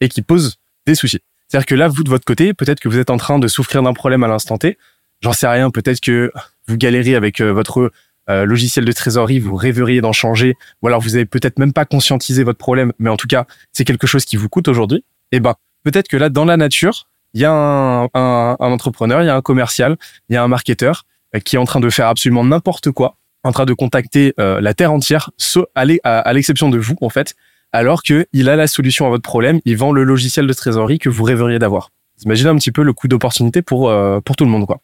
et 0.00 0.08
qui 0.08 0.22
pose 0.22 0.56
des 0.86 0.94
soucis. 0.94 1.20
C'est-à-dire 1.48 1.66
que 1.66 1.74
là, 1.74 1.88
vous 1.88 2.02
de 2.02 2.08
votre 2.08 2.24
côté, 2.24 2.54
peut-être 2.54 2.80
que 2.80 2.88
vous 2.88 2.98
êtes 2.98 3.10
en 3.10 3.18
train 3.18 3.38
de 3.38 3.46
souffrir 3.46 3.82
d'un 3.82 3.92
problème 3.92 4.24
à 4.24 4.28
l'instant 4.28 4.56
T. 4.56 4.78
J'en 5.20 5.32
sais 5.32 5.46
rien. 5.46 5.70
Peut-être 5.70 6.00
que 6.00 6.32
vous 6.66 6.76
galérez 6.76 7.14
avec 7.14 7.40
euh, 7.40 7.52
votre 7.52 7.92
euh, 8.30 8.44
logiciel 8.46 8.84
de 8.84 8.92
trésorerie, 8.92 9.38
vous 9.38 9.54
rêveriez 9.54 10.00
d'en 10.00 10.12
changer, 10.12 10.54
ou 10.80 10.86
alors 10.86 11.00
vous 11.00 11.14
avez 11.14 11.26
peut-être 11.26 11.58
même 11.58 11.72
pas 11.72 11.84
conscientisé 11.84 12.42
votre 12.42 12.58
problème, 12.58 12.92
mais 12.98 13.10
en 13.10 13.16
tout 13.16 13.26
cas, 13.26 13.46
c'est 13.72 13.84
quelque 13.84 14.06
chose 14.06 14.24
qui 14.24 14.36
vous 14.36 14.48
coûte 14.48 14.68
aujourd'hui. 14.68 15.04
Eh 15.30 15.40
ben, 15.40 15.54
peut-être 15.82 16.08
que 16.08 16.16
là, 16.16 16.28
dans 16.28 16.44
la 16.44 16.56
nature, 16.56 17.08
il 17.34 17.40
y 17.40 17.44
a 17.44 17.52
un, 17.52 18.56
entrepreneur, 18.58 19.22
il 19.22 19.26
y 19.26 19.30
a 19.30 19.36
un 19.36 19.42
commercial, 19.42 19.96
il 20.28 20.34
y 20.34 20.36
a 20.36 20.42
un 20.42 20.48
marketeur 20.48 21.04
euh, 21.34 21.40
qui 21.40 21.56
est 21.56 21.58
en 21.58 21.64
train 21.64 21.80
de 21.80 21.90
faire 21.90 22.06
absolument 22.06 22.44
n'importe 22.44 22.90
quoi 22.90 23.16
en 23.44 23.52
train 23.52 23.64
de 23.64 23.74
contacter 23.74 24.34
euh, 24.38 24.60
la 24.60 24.74
terre 24.74 24.92
entière, 24.92 25.30
à 25.74 26.32
l'exception 26.32 26.68
de 26.68 26.78
vous 26.78 26.96
en 27.00 27.08
fait, 27.08 27.34
alors 27.72 28.02
que 28.02 28.26
il 28.32 28.48
a 28.48 28.56
la 28.56 28.66
solution 28.66 29.06
à 29.06 29.08
votre 29.08 29.22
problème, 29.22 29.60
il 29.64 29.76
vend 29.76 29.92
le 29.92 30.04
logiciel 30.04 30.46
de 30.46 30.52
trésorerie 30.52 30.98
que 30.98 31.08
vous 31.08 31.24
rêveriez 31.24 31.58
d'avoir. 31.58 31.90
Imaginez 32.24 32.50
un 32.50 32.56
petit 32.56 32.70
peu 32.70 32.82
le 32.82 32.92
coût 32.92 33.08
d'opportunité 33.08 33.62
pour 33.62 33.90
euh, 33.90 34.20
pour 34.20 34.36
tout 34.36 34.44
le 34.44 34.50
monde 34.50 34.66
quoi. 34.66 34.80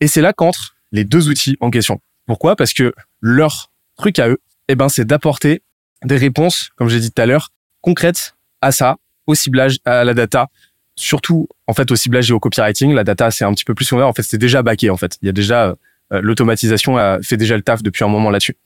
Et 0.00 0.08
c'est 0.08 0.20
là 0.20 0.32
qu'entrent 0.32 0.74
les 0.90 1.04
deux 1.04 1.28
outils 1.28 1.56
en 1.60 1.70
question. 1.70 2.00
Pourquoi? 2.26 2.56
Parce 2.56 2.72
que 2.72 2.94
leur 3.20 3.70
truc 3.96 4.18
à 4.18 4.28
eux, 4.28 4.38
eh 4.68 4.74
ben 4.74 4.88
c'est 4.88 5.04
d'apporter 5.04 5.62
des 6.04 6.16
réponses, 6.16 6.70
comme 6.76 6.88
j'ai 6.88 7.00
dit 7.00 7.12
tout 7.12 7.22
à 7.22 7.26
l'heure, 7.26 7.50
concrètes 7.80 8.34
à 8.60 8.72
ça, 8.72 8.96
au 9.28 9.36
ciblage, 9.36 9.78
à 9.84 10.02
la 10.02 10.14
data, 10.14 10.48
surtout 10.96 11.48
en 11.68 11.74
fait 11.74 11.88
au 11.92 11.96
ciblage 11.96 12.28
et 12.30 12.32
au 12.32 12.40
copywriting. 12.40 12.92
La 12.92 13.04
data 13.04 13.30
c'est 13.30 13.44
un 13.44 13.52
petit 13.54 13.64
peu 13.64 13.74
plus 13.74 13.90
ouvert. 13.92 14.08
En 14.08 14.12
fait, 14.12 14.22
c'est 14.22 14.38
déjà 14.38 14.62
backé 14.62 14.90
en 14.90 14.96
fait. 14.96 15.16
Il 15.22 15.26
y 15.26 15.28
a 15.28 15.32
déjà 15.32 15.76
euh, 16.12 16.20
l'automatisation 16.20 16.96
a 16.96 17.20
fait 17.22 17.36
déjà 17.36 17.56
le 17.56 17.62
taf 17.62 17.82
depuis 17.84 18.02
un 18.02 18.08
moment 18.08 18.30
là-dessus. 18.30 18.56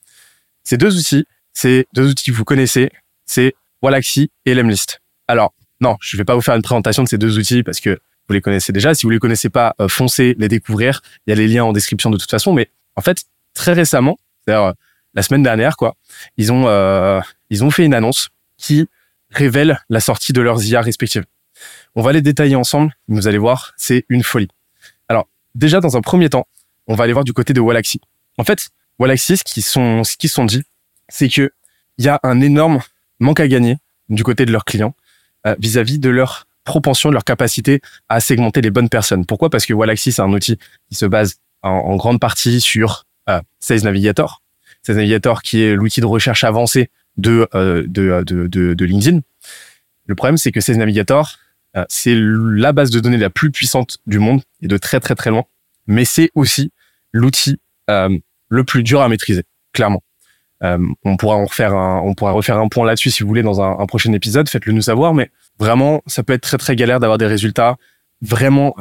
Ces 0.65 0.79
deux 0.79 0.97
outils, 0.97 1.27
c'est 1.53 1.87
deux 1.93 2.09
outils 2.09 2.31
que 2.31 2.37
vous 2.37 2.45
connaissez, 2.45 2.91
c'est 3.27 3.55
Wallaxy 3.83 4.31
et 4.47 4.55
Lemlist. 4.55 5.01
Alors, 5.29 5.53
non, 5.81 5.97
je 6.01 6.17
vais 6.17 6.25
pas 6.25 6.37
vous 6.37 6.41
faire 6.41 6.55
une 6.55 6.63
présentation 6.63 7.03
de 7.03 7.09
ces 7.09 7.19
deux 7.19 7.39
outils 7.39 7.63
parce 7.65 7.81
que 7.81 7.99
vous 8.29 8.35
les 8.35 8.41
connaissez 8.41 8.73
déjà. 8.73 8.95
Si 8.95 9.05
vous 9.05 9.11
les 9.11 9.19
connaissez 9.19 9.51
pas, 9.51 9.75
euh, 9.81 9.89
foncez 9.89 10.37
les 10.39 10.49
découvrir. 10.49 11.03
Il 11.27 11.31
y 11.31 11.33
a 11.33 11.37
les 11.37 11.49
liens 11.49 11.65
en 11.65 11.73
description 11.73 12.09
de 12.11 12.17
toute 12.17 12.31
façon. 12.31 12.53
Mais 12.53 12.71
en 12.95 13.01
fait, 13.01 13.25
très 13.55 13.73
récemment, 13.73 14.17
c'est-à-dire 14.45 14.67
euh, 14.67 14.73
la 15.15 15.23
semaine 15.23 15.43
dernière, 15.43 15.77
quoi, 15.77 15.97
ils 16.37 16.53
ont 16.53 16.69
euh, 16.69 17.21
ils 17.51 17.65
ont 17.65 17.71
fait 17.71 17.85
une 17.85 17.95
annonce 17.95 18.31
qui 18.57 18.87
révèle 19.33 19.81
la 19.89 20.01
sortie 20.01 20.33
de 20.33 20.41
leurs 20.41 20.65
IA 20.65 20.81
respectives. 20.81 21.25
On 21.95 22.03
va 22.03 22.13
les 22.13 22.23
détailler 22.23 22.57
ensemble. 22.57 22.93
Vous 23.09 23.29
allez 23.29 23.39
voir, 23.39 23.73
c'est 23.77 24.05
une 24.09 24.23
folie. 24.23 24.49
Alors, 25.09 25.29
déjà 25.55 25.81
dans 25.81 25.97
un 25.97 26.01
premier 26.01 26.29
temps, 26.29 26.47
on 26.87 26.95
va 26.95 27.05
aller 27.05 27.13
voir 27.13 27.25
du 27.25 27.33
côté 27.33 27.53
de 27.53 27.61
Wallaxy. 27.61 28.01
En 28.39 28.45
fait, 28.45 28.69
Wallaxy, 28.99 29.37
ce 29.37 29.45
qu'ils 29.45 29.63
sont, 29.63 30.05
ce 30.05 30.17
qu'ils 30.17 30.31
sont 30.31 30.45
dit, 30.45 30.63
c'est 31.09 31.29
que 31.29 31.51
il 31.99 32.05
y 32.05 32.09
a 32.09 32.19
un 32.23 32.41
énorme 32.41 32.81
manque 33.21 33.41
à 33.41 33.49
gagner 33.49 33.77
du 34.09 34.25
côté 34.25 34.47
de 34.47 34.53
leurs 34.53 34.65
clients 34.65 34.95
euh, 35.47 35.55
vis-à-vis 35.59 35.99
de 35.99 36.09
leur 36.09 36.47
propension, 36.65 37.11
de 37.11 37.15
leur 37.15 37.25
capacité 37.25 37.81
à 38.09 38.21
segmenter 38.21 38.61
les 38.61 38.71
bonnes 38.71 38.89
personnes. 38.89 39.27
Pourquoi? 39.27 39.51
Parce 39.51 39.67
que 39.67 39.75
Wallaxy, 39.75 40.13
c'est 40.13 40.23
un 40.23 40.33
outil 40.33 40.59
qui 40.89 40.95
se 40.95 41.07
base 41.07 41.37
en, 41.63 41.97
grande 41.97 42.21
partie 42.21 42.61
sur 42.61 43.05
euh, 43.29 43.41
Sales 43.61 43.83
Navigator. 43.83 44.43
Sales 44.83 44.97
Navigator 44.97 45.43
qui 45.43 45.63
est 45.63 45.75
l'outil 45.75 46.01
de 46.01 46.07
recherche 46.07 46.45
avancé 46.45 46.91
de, 47.17 47.49
euh, 47.55 47.85
de, 47.87 48.23
de, 48.25 48.47
de, 48.47 48.75
de, 48.75 48.85
LinkedIn. 48.85 49.21
Le 50.07 50.15
problème, 50.15 50.37
c'est 50.37 50.53
que 50.53 50.61
Sales 50.61 50.79
Navigator, 50.79 51.39
euh, 51.77 51.85
c'est 51.89 52.15
la 52.17 52.73
base 52.73 52.91
de 52.91 53.01
données 53.01 53.19
la 53.19 53.31
plus 53.31 53.51
puissante 53.51 53.99
du 54.07 54.19
monde 54.19 54.43
et 54.61 54.69
de 54.69 54.77
très 54.77 55.01
très 55.01 55.15
très 55.15 55.31
loin 55.31 55.45
mais 55.87 56.05
c'est 56.05 56.31
aussi 56.35 56.73
l'outil 57.13 57.61
euh, 57.91 58.17
le 58.49 58.65
plus 58.65 58.83
dur 58.83 59.01
à 59.01 59.09
maîtriser, 59.09 59.45
clairement. 59.73 60.03
Euh, 60.63 60.79
on 61.05 61.17
pourra 61.17 61.37
en 61.37 61.47
refaire 61.47 61.75
un, 61.75 62.01
on 62.05 62.15
pourra 62.15 62.33
refaire 62.33 62.57
un 62.57 62.69
point 62.69 62.87
là-dessus 62.87 63.11
si 63.11 63.23
vous 63.23 63.29
voulez 63.29 63.43
dans 63.43 63.61
un, 63.61 63.79
un 63.81 63.87
prochain 63.87 64.13
épisode. 64.13 64.49
Faites-le 64.49 64.73
nous 64.73 64.83
savoir, 64.83 65.13
mais 65.13 65.31
vraiment, 65.59 66.03
ça 66.07 66.23
peut 66.23 66.33
être 66.33 66.43
très 66.43 66.59
très 66.59 66.77
galère 66.77 67.01
d'avoir 67.01 67.19
des 67.19 67.27
résultats 67.27 67.77
vraiment, 68.21 68.77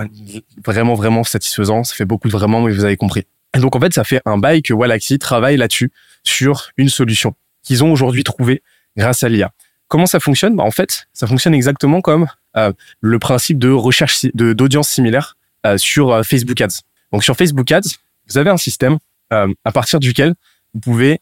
vraiment, 0.63 0.93
vraiment 0.93 1.23
satisfaisants. 1.23 1.83
Ça 1.83 1.95
fait 1.95 2.05
beaucoup 2.05 2.27
de 2.27 2.33
vraiment, 2.33 2.61
mais 2.61 2.71
vous 2.71 2.85
avez 2.85 2.97
compris. 2.97 3.25
Et 3.55 3.59
donc 3.59 3.75
en 3.75 3.79
fait, 3.79 3.93
ça 3.93 4.03
fait 4.03 4.21
un 4.25 4.37
bail 4.37 4.61
que 4.61 4.73
Wallaxy 4.73 5.17
travaille 5.17 5.57
là-dessus 5.57 5.91
sur 6.23 6.69
une 6.77 6.89
solution 6.89 7.33
qu'ils 7.63 7.83
ont 7.83 7.91
aujourd'hui 7.91 8.23
trouvée 8.23 8.61
grâce 8.97 9.23
à 9.23 9.29
l'IA. 9.29 9.51
Comment 9.87 10.05
ça 10.05 10.19
fonctionne? 10.19 10.55
Bah, 10.55 10.63
En 10.63 10.71
fait, 10.71 11.07
ça 11.13 11.27
fonctionne 11.27 11.53
exactement 11.53 12.01
comme 12.01 12.27
euh, 12.57 12.71
le 13.01 13.19
principe 13.19 13.59
de 13.59 13.69
recherche 13.69 14.25
d'audience 14.33 14.89
similaire 14.89 15.35
euh, 15.65 15.77
sur 15.77 16.11
euh, 16.11 16.23
Facebook 16.23 16.59
Ads. 16.59 16.81
Donc 17.11 17.23
sur 17.23 17.35
Facebook 17.35 17.71
Ads, 17.71 17.89
vous 18.27 18.37
avez 18.37 18.49
un 18.49 18.57
système 18.57 18.97
à 19.29 19.71
partir 19.71 20.01
duquel 20.01 20.33
vous 20.73 20.81
pouvez 20.81 21.21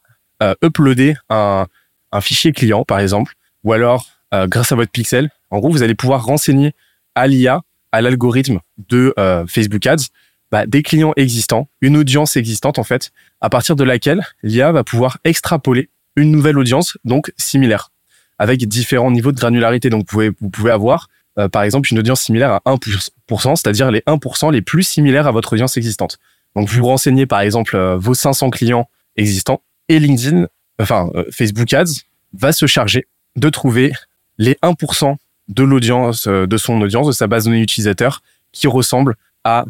uploader 0.64 1.16
un, 1.30 1.68
un, 2.12 2.22
fichier 2.22 2.52
client, 2.54 2.84
par 2.84 3.00
exemple, 3.00 3.36
ou 3.64 3.72
alors 3.72 4.08
grâce 4.48 4.72
à 4.72 4.76
votre 4.76 4.90
pixel, 4.90 5.30
en 5.52 5.60
gros, 5.60 5.70
vous 5.70 5.84
allez 5.84 5.94
pouvoir 5.94 6.26
renseigner 6.26 6.74
à 7.14 7.28
l'IA, 7.28 7.62
à 7.92 8.02
l'algorithme 8.02 8.62
de 8.80 9.14
Facebook 9.48 9.86
Ads, 9.86 10.08
bah, 10.52 10.66
des 10.66 10.82
clients 10.82 11.14
existants, 11.18 11.70
une 11.82 11.98
audience 11.98 12.36
existante 12.36 12.80
en 12.80 12.84
fait, 12.84 13.12
à 13.42 13.50
partir 13.52 13.76
de 13.76 13.84
laquelle 13.84 14.26
l'IA 14.42 14.72
va 14.72 14.84
pouvoir 14.84 15.20
extrapoler 15.24 15.90
une 16.16 16.32
nouvelle 16.32 16.58
audience, 16.58 16.98
donc 17.04 17.32
similaire, 17.38 17.92
avec 18.38 18.68
différents 18.68 19.12
niveaux 19.12 19.32
de 19.32 19.38
granularité. 19.38 19.90
Donc 19.90 20.08
vous 20.12 20.50
pouvez, 20.50 20.72
avoir 20.72 21.08
euh, 21.40 21.48
par 21.48 21.64
exemple, 21.64 21.92
une 21.92 22.00
audience 22.00 22.22
similaire 22.22 22.52
à 22.52 22.62
1%, 22.66 23.56
c'est-à-dire 23.56 23.92
les 23.92 24.02
1% 24.02 24.52
les 24.52 24.62
plus 24.62 24.84
similaires 24.84 25.28
à 25.28 25.32
votre 25.32 25.54
audience 25.54 25.78
existante. 25.78 26.20
Donc, 26.56 26.68
vous 26.68 26.86
renseignez, 26.86 27.26
par 27.26 27.42
exemple, 27.42 27.76
euh, 27.76 27.96
vos 27.98 28.14
500 28.14 28.50
clients 28.50 28.90
existants 29.16 29.62
et 29.88 30.00
LinkedIn, 30.00 30.48
enfin, 30.80 31.10
euh, 31.16 31.24
Facebook 31.32 31.74
Ads 31.74 32.02
va 32.34 32.52
se 32.52 32.66
charger 32.66 33.08
de 33.36 33.50
trouver 33.50 33.94
les 34.38 34.58
1% 34.62 35.16
de 35.48 35.64
l'audience, 35.64 36.28
de 36.28 36.58
son 36.58 36.80
audience, 36.82 37.08
de 37.08 37.12
sa 37.12 37.28
base 37.28 37.46
de 37.46 37.50
données 37.50 37.62
utilisateur 37.62 38.22
qui 38.52 38.68
ressemble 38.68 39.16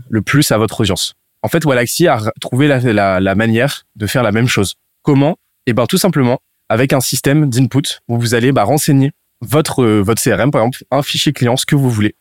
le 0.09 0.21
plus 0.21 0.51
à 0.51 0.57
votre 0.57 0.81
audience. 0.81 1.15
En 1.41 1.47
fait, 1.47 1.63
Wallaxy 1.63 2.07
a 2.07 2.19
trouvé 2.41 2.67
la 2.67 3.35
manière 3.35 3.85
de 3.95 4.05
faire 4.05 4.21
la 4.21 4.33
même 4.33 4.47
chose. 4.47 4.75
Comment? 5.03 5.37
Eh 5.69 5.73
ben, 5.73 5.85
tout 5.85 5.99
simplement 5.99 6.39
avec 6.67 6.93
un 6.93 6.99
système 6.99 7.47
d'input 7.47 7.99
où 8.07 8.19
vous 8.19 8.33
allez 8.33 8.51
bah, 8.51 8.63
renseigner 8.63 9.11
votre, 9.41 9.83
euh, 9.83 10.01
votre 10.01 10.19
CRM, 10.19 10.49
par 10.49 10.61
exemple, 10.61 10.83
un 10.89 11.03
fichier 11.03 11.31
client, 11.31 11.57
ce 11.57 11.67
que 11.67 11.75
vous 11.75 11.91
voulez. 11.91 12.15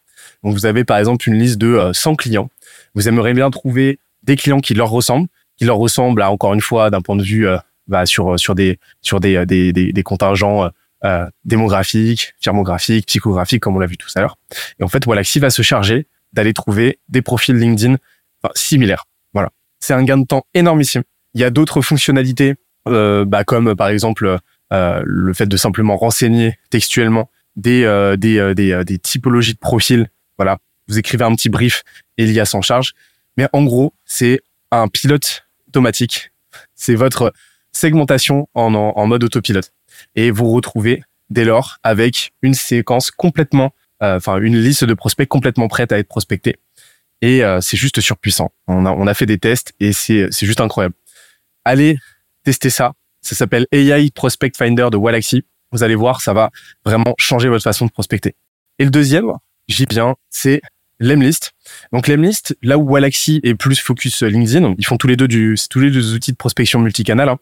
Donc, 0.44 0.52
vous 0.52 0.66
avez 0.66 0.84
par 0.84 0.98
exemple 0.98 1.26
une 1.26 1.38
liste 1.38 1.56
de 1.56 1.90
100 1.94 2.12
euh, 2.12 2.14
clients. 2.16 2.50
Vous 2.94 3.08
aimeriez 3.08 3.32
bien 3.32 3.50
trouver 3.50 4.00
des 4.22 4.36
clients 4.36 4.60
qui 4.60 4.74
leur 4.74 4.90
ressemblent, 4.90 5.28
qui 5.56 5.64
leur 5.64 5.78
ressemblent, 5.78 6.20
à, 6.20 6.30
encore 6.30 6.52
une 6.52 6.60
fois, 6.60 6.90
d'un 6.90 7.00
point 7.00 7.16
de 7.16 7.22
vue 7.22 7.48
euh, 7.48 7.56
bah, 7.86 8.04
sur, 8.04 8.38
sur, 8.38 8.54
des, 8.54 8.78
sur 9.00 9.18
des, 9.18 9.46
des, 9.46 9.72
des, 9.72 10.02
contingents 10.02 10.68
démographiques, 11.46 12.34
firmographiques, 12.38 13.06
psychographiques, 13.06 13.62
comme 13.62 13.76
on 13.76 13.78
l'a 13.78 13.86
vu 13.86 13.96
tout 13.96 14.10
à 14.14 14.20
l'heure. 14.20 14.36
Et 14.78 14.84
en 14.84 14.88
fait, 14.88 15.06
Wallaxy 15.06 15.38
va 15.38 15.48
se 15.48 15.62
charger 15.62 16.06
d'aller 16.34 16.52
trouver 16.52 16.98
des 17.08 17.22
profils 17.22 17.56
LinkedIn 17.56 17.96
similaires. 18.54 19.06
Voilà. 19.32 19.48
C'est 19.80 19.94
un 19.94 20.04
gain 20.04 20.18
de 20.18 20.26
temps 20.26 20.44
énormissime. 20.52 21.02
Il 21.32 21.40
y 21.40 21.44
a 21.44 21.50
d'autres 21.50 21.80
fonctionnalités, 21.80 22.56
bah, 23.26 23.44
comme 23.44 23.74
par 23.76 23.88
exemple 23.88 24.38
euh, 24.72 25.02
le 25.04 25.32
fait 25.32 25.46
de 25.46 25.56
simplement 25.56 25.96
renseigner 25.96 26.58
textuellement 26.68 27.30
des, 27.56 27.84
euh, 27.84 28.16
des, 28.16 28.38
euh, 28.38 28.84
des, 28.84 28.98
typologies 28.98 29.54
de 29.54 29.58
profils. 29.58 30.10
Voilà, 30.36 30.58
vous 30.88 30.98
écrivez 30.98 31.24
un 31.24 31.34
petit 31.34 31.48
brief 31.48 31.84
et 32.18 32.26
l'IA 32.26 32.44
s'en 32.44 32.60
charge. 32.60 32.92
Mais 33.38 33.48
en 33.54 33.64
gros, 33.64 33.94
c'est 34.04 34.42
un 34.70 34.88
pilote 34.88 35.46
automatique. 35.68 36.32
C'est 36.74 36.96
votre 36.96 37.32
segmentation 37.72 38.48
en, 38.52 38.74
en, 38.74 39.06
mode 39.06 39.24
autopilote. 39.24 39.72
Et 40.16 40.30
vous 40.30 40.50
retrouvez 40.50 41.02
dès 41.30 41.44
lors 41.44 41.78
avec 41.82 42.32
une 42.42 42.54
séquence 42.54 43.10
complètement 43.10 43.72
enfin 44.00 44.38
une 44.38 44.56
liste 44.56 44.84
de 44.84 44.94
prospects 44.94 45.26
complètement 45.26 45.66
prête 45.66 45.92
à 45.92 45.98
être 45.98 46.08
prospectés. 46.08 46.56
Et 47.20 47.42
c'est 47.60 47.76
juste 47.76 48.00
surpuissant. 48.00 48.52
On 48.66 48.86
a, 48.86 48.90
on 48.90 49.06
a 49.06 49.14
fait 49.14 49.26
des 49.26 49.38
tests 49.38 49.72
et 49.80 49.92
c'est 49.92 50.30
juste 50.42 50.60
incroyable. 50.60 50.94
Allez 51.64 51.98
tester 52.48 52.70
ça. 52.70 52.94
Ça 53.20 53.34
s'appelle 53.34 53.66
AI 53.72 54.10
Prospect 54.10 54.52
Finder 54.56 54.88
de 54.90 54.96
Walaxy. 54.96 55.44
Vous 55.70 55.82
allez 55.82 55.96
voir, 55.96 56.22
ça 56.22 56.32
va 56.32 56.50
vraiment 56.82 57.14
changer 57.18 57.50
votre 57.50 57.62
façon 57.62 57.84
de 57.84 57.90
prospecter. 57.90 58.36
Et 58.78 58.84
le 58.84 58.90
deuxième, 58.90 59.32
j'y 59.68 59.84
viens, 59.84 60.14
c'est 60.30 60.62
Lemlist. 60.98 61.52
Donc 61.92 62.08
Lemlist, 62.08 62.56
là 62.62 62.78
où 62.78 62.88
Walaxy 62.88 63.40
est 63.42 63.54
plus 63.54 63.78
focus 63.78 64.22
LinkedIn, 64.22 64.76
ils 64.78 64.86
font 64.86 64.96
tous 64.96 65.08
les 65.08 65.16
deux 65.16 65.28
du, 65.28 65.56
tous 65.68 65.80
les 65.80 65.90
deux 65.90 66.14
outils 66.14 66.32
de 66.32 66.38
prospection 66.38 66.80
multicanal. 66.80 67.28
Hein. 67.28 67.38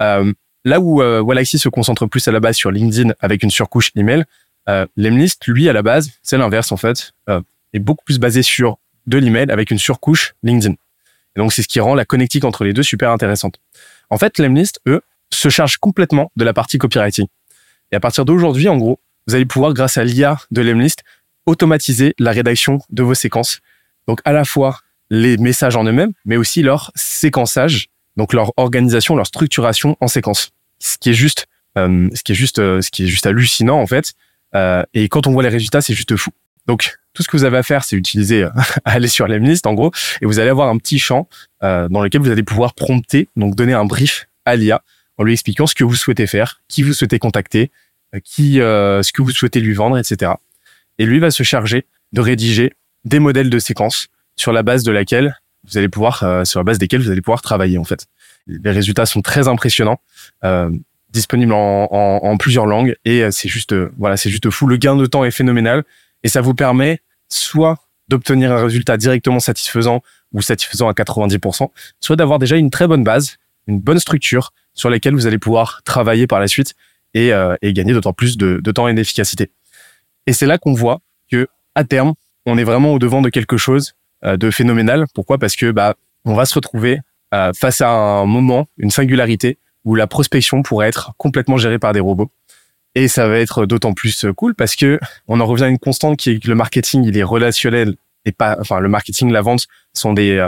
Euh, 0.00 0.32
là 0.64 0.80
où 0.80 1.02
euh, 1.02 1.20
Walaxy 1.20 1.58
se 1.58 1.68
concentre 1.68 2.06
plus 2.06 2.26
à 2.26 2.32
la 2.32 2.40
base 2.40 2.56
sur 2.56 2.70
LinkedIn 2.70 3.12
avec 3.20 3.42
une 3.42 3.50
surcouche 3.50 3.90
email, 3.96 4.24
euh, 4.70 4.86
Lemlist, 4.96 5.46
lui, 5.46 5.68
à 5.68 5.74
la 5.74 5.82
base, 5.82 6.10
c'est 6.22 6.38
l'inverse 6.38 6.72
en 6.72 6.78
fait, 6.78 7.12
euh, 7.28 7.42
est 7.74 7.80
beaucoup 7.80 8.04
plus 8.06 8.18
basé 8.18 8.42
sur 8.42 8.78
de 9.06 9.18
l'email 9.18 9.50
avec 9.50 9.70
une 9.70 9.78
surcouche 9.78 10.34
LinkedIn. 10.42 10.74
Et 11.36 11.40
donc 11.40 11.52
c'est 11.52 11.62
ce 11.62 11.68
qui 11.68 11.80
rend 11.80 11.94
la 11.94 12.04
connectique 12.04 12.44
entre 12.44 12.64
les 12.64 12.72
deux 12.72 12.82
super 12.82 13.10
intéressante. 13.10 13.60
En 14.10 14.18
fait, 14.18 14.38
Lemlist, 14.38 14.80
eux, 14.86 15.02
se 15.32 15.48
chargent 15.48 15.76
complètement 15.76 16.32
de 16.36 16.44
la 16.44 16.52
partie 16.52 16.78
copywriting. 16.78 17.26
Et 17.92 17.96
à 17.96 18.00
partir 18.00 18.24
d'aujourd'hui, 18.24 18.68
en 18.68 18.76
gros, 18.76 19.00
vous 19.26 19.34
allez 19.34 19.44
pouvoir, 19.44 19.74
grâce 19.74 19.98
à 19.98 20.04
l'IA 20.04 20.38
de 20.50 20.62
Lemlist, 20.62 21.04
automatiser 21.46 22.14
la 22.18 22.32
rédaction 22.32 22.78
de 22.90 23.02
vos 23.02 23.14
séquences. 23.14 23.60
Donc 24.06 24.20
à 24.24 24.32
la 24.32 24.44
fois 24.44 24.80
les 25.10 25.36
messages 25.38 25.76
en 25.76 25.84
eux-mêmes, 25.84 26.12
mais 26.24 26.36
aussi 26.36 26.62
leur 26.62 26.92
séquençage, 26.94 27.88
donc 28.16 28.32
leur 28.32 28.52
organisation, 28.56 29.16
leur 29.16 29.26
structuration 29.26 29.96
en 30.00 30.08
séquence. 30.08 30.50
Ce 30.78 30.98
qui 30.98 31.10
est 31.10 31.14
juste, 31.14 31.46
euh, 31.76 32.08
ce 32.14 32.22
qui 32.22 32.32
est 32.32 32.34
juste, 32.34 32.58
euh, 32.58 32.80
ce 32.80 32.90
qui 32.90 33.04
est 33.04 33.06
juste 33.06 33.26
hallucinant 33.26 33.80
en 33.80 33.86
fait. 33.86 34.12
Euh, 34.54 34.82
et 34.94 35.08
quand 35.08 35.26
on 35.26 35.32
voit 35.32 35.42
les 35.42 35.48
résultats, 35.48 35.80
c'est 35.80 35.94
juste 35.94 36.16
fou. 36.16 36.30
Donc 36.68 36.96
tout 37.14 37.22
ce 37.22 37.28
que 37.28 37.36
vous 37.36 37.44
avez 37.44 37.58
à 37.58 37.62
faire, 37.64 37.82
c'est 37.82 37.96
utiliser, 37.96 38.46
aller 38.84 39.08
sur 39.08 39.26
Lemlist 39.26 39.66
en 39.66 39.74
gros, 39.74 39.90
et 40.22 40.26
vous 40.26 40.38
allez 40.38 40.50
avoir 40.50 40.68
un 40.68 40.78
petit 40.78 40.98
champ 40.98 41.28
dans 41.62 42.02
lequel 42.02 42.20
vous 42.20 42.30
allez 42.30 42.44
pouvoir 42.44 42.74
prompter, 42.74 43.28
donc 43.34 43.56
donner 43.56 43.72
un 43.72 43.84
brief 43.84 44.28
à 44.44 44.54
l'IA 44.54 44.82
en 45.16 45.24
lui 45.24 45.32
expliquant 45.32 45.66
ce 45.66 45.74
que 45.74 45.82
vous 45.82 45.96
souhaitez 45.96 46.28
faire, 46.28 46.60
qui 46.68 46.84
vous 46.84 46.92
souhaitez 46.92 47.18
contacter, 47.18 47.72
qui, 48.22 48.56
ce 48.58 49.12
que 49.12 49.22
vous 49.22 49.32
souhaitez 49.32 49.60
lui 49.60 49.74
vendre, 49.74 49.98
etc. 49.98 50.32
Et 50.98 51.06
lui 51.06 51.18
va 51.18 51.32
se 51.32 51.42
charger 51.42 51.86
de 52.12 52.20
rédiger 52.20 52.72
des 53.04 53.18
modèles 53.18 53.50
de 53.50 53.58
séquences 53.58 54.08
sur 54.36 54.52
la 54.52 54.62
base 54.62 54.84
de 54.84 54.92
laquelle 54.92 55.36
vous 55.64 55.76
allez 55.76 55.88
pouvoir, 55.88 56.22
euh, 56.22 56.44
sur 56.44 56.60
la 56.60 56.64
base 56.64 56.78
desquels 56.78 57.02
vous 57.02 57.10
allez 57.10 57.20
pouvoir 57.20 57.42
travailler 57.42 57.78
en 57.78 57.84
fait. 57.84 58.06
Les 58.46 58.70
résultats 58.70 59.06
sont 59.06 59.20
très 59.20 59.48
impressionnants, 59.48 60.00
euh, 60.44 60.70
disponibles 61.10 61.52
en, 61.52 61.88
en, 61.90 62.36
plusieurs 62.36 62.66
langues 62.66 62.96
et 63.04 63.22
euh, 63.22 63.30
c'est 63.30 63.48
juste, 63.48 63.72
euh, 63.72 63.90
voilà, 63.98 64.16
c'est 64.16 64.30
juste 64.30 64.48
fou. 64.50 64.66
Le 64.66 64.76
gain 64.76 64.96
de 64.96 65.06
temps 65.06 65.24
est 65.24 65.30
phénoménal 65.30 65.84
et 66.22 66.28
ça 66.28 66.40
vous 66.40 66.54
permet 66.54 67.00
soit 67.28 67.78
d'obtenir 68.08 68.52
un 68.52 68.62
résultat 68.62 68.96
directement 68.96 69.40
satisfaisant 69.40 70.02
ou 70.32 70.42
satisfaisant 70.42 70.88
à 70.88 70.92
90%, 70.92 71.68
soit 72.00 72.16
d'avoir 72.16 72.38
déjà 72.38 72.56
une 72.56 72.70
très 72.70 72.86
bonne 72.86 73.04
base, 73.04 73.36
une 73.66 73.80
bonne 73.80 73.98
structure 73.98 74.52
sur 74.74 74.90
laquelle 74.90 75.14
vous 75.14 75.26
allez 75.26 75.38
pouvoir 75.38 75.82
travailler 75.84 76.26
par 76.26 76.40
la 76.40 76.48
suite 76.48 76.74
et, 77.14 77.32
et 77.62 77.72
gagner 77.72 77.92
d'autant 77.92 78.12
plus 78.12 78.36
de, 78.36 78.60
de 78.62 78.72
temps 78.72 78.88
et 78.88 78.94
d'efficacité. 78.94 79.50
Et 80.26 80.32
c'est 80.32 80.46
là 80.46 80.58
qu'on 80.58 80.74
voit 80.74 81.00
que 81.30 81.48
à 81.74 81.84
terme, 81.84 82.12
on 82.44 82.58
est 82.58 82.64
vraiment 82.64 82.92
au 82.92 82.98
devant 82.98 83.22
de 83.22 83.30
quelque 83.30 83.56
chose 83.56 83.94
euh, 84.24 84.36
de 84.36 84.50
phénoménal. 84.50 85.06
Pourquoi? 85.14 85.38
Parce 85.38 85.56
que 85.56 85.70
bah 85.70 85.94
on 86.24 86.34
va 86.34 86.44
se 86.44 86.54
retrouver 86.54 87.00
euh, 87.32 87.52
face 87.54 87.80
à 87.80 87.90
un 87.90 88.26
moment, 88.26 88.66
une 88.76 88.90
singularité 88.90 89.58
où 89.84 89.94
la 89.94 90.06
prospection 90.06 90.62
pourrait 90.62 90.88
être 90.88 91.12
complètement 91.16 91.56
gérée 91.56 91.78
par 91.78 91.92
des 91.92 92.00
robots. 92.00 92.30
Et 92.94 93.08
ça 93.08 93.28
va 93.28 93.38
être 93.38 93.66
d'autant 93.66 93.94
plus 93.94 94.24
euh, 94.24 94.32
cool 94.32 94.54
parce 94.54 94.76
que 94.76 94.98
on 95.26 95.40
en 95.40 95.46
revient 95.46 95.64
à 95.64 95.68
une 95.68 95.78
constante 95.78 96.16
qui 96.16 96.30
est 96.30 96.40
que 96.40 96.48
le 96.48 96.54
marketing, 96.54 97.04
il 97.04 97.16
est 97.16 97.22
relationnel 97.22 97.96
et 98.24 98.32
pas, 98.32 98.56
enfin, 98.60 98.80
le 98.80 98.88
marketing, 98.88 99.30
la 99.30 99.40
vente 99.40 99.66
sont 99.94 100.12
des 100.12 100.46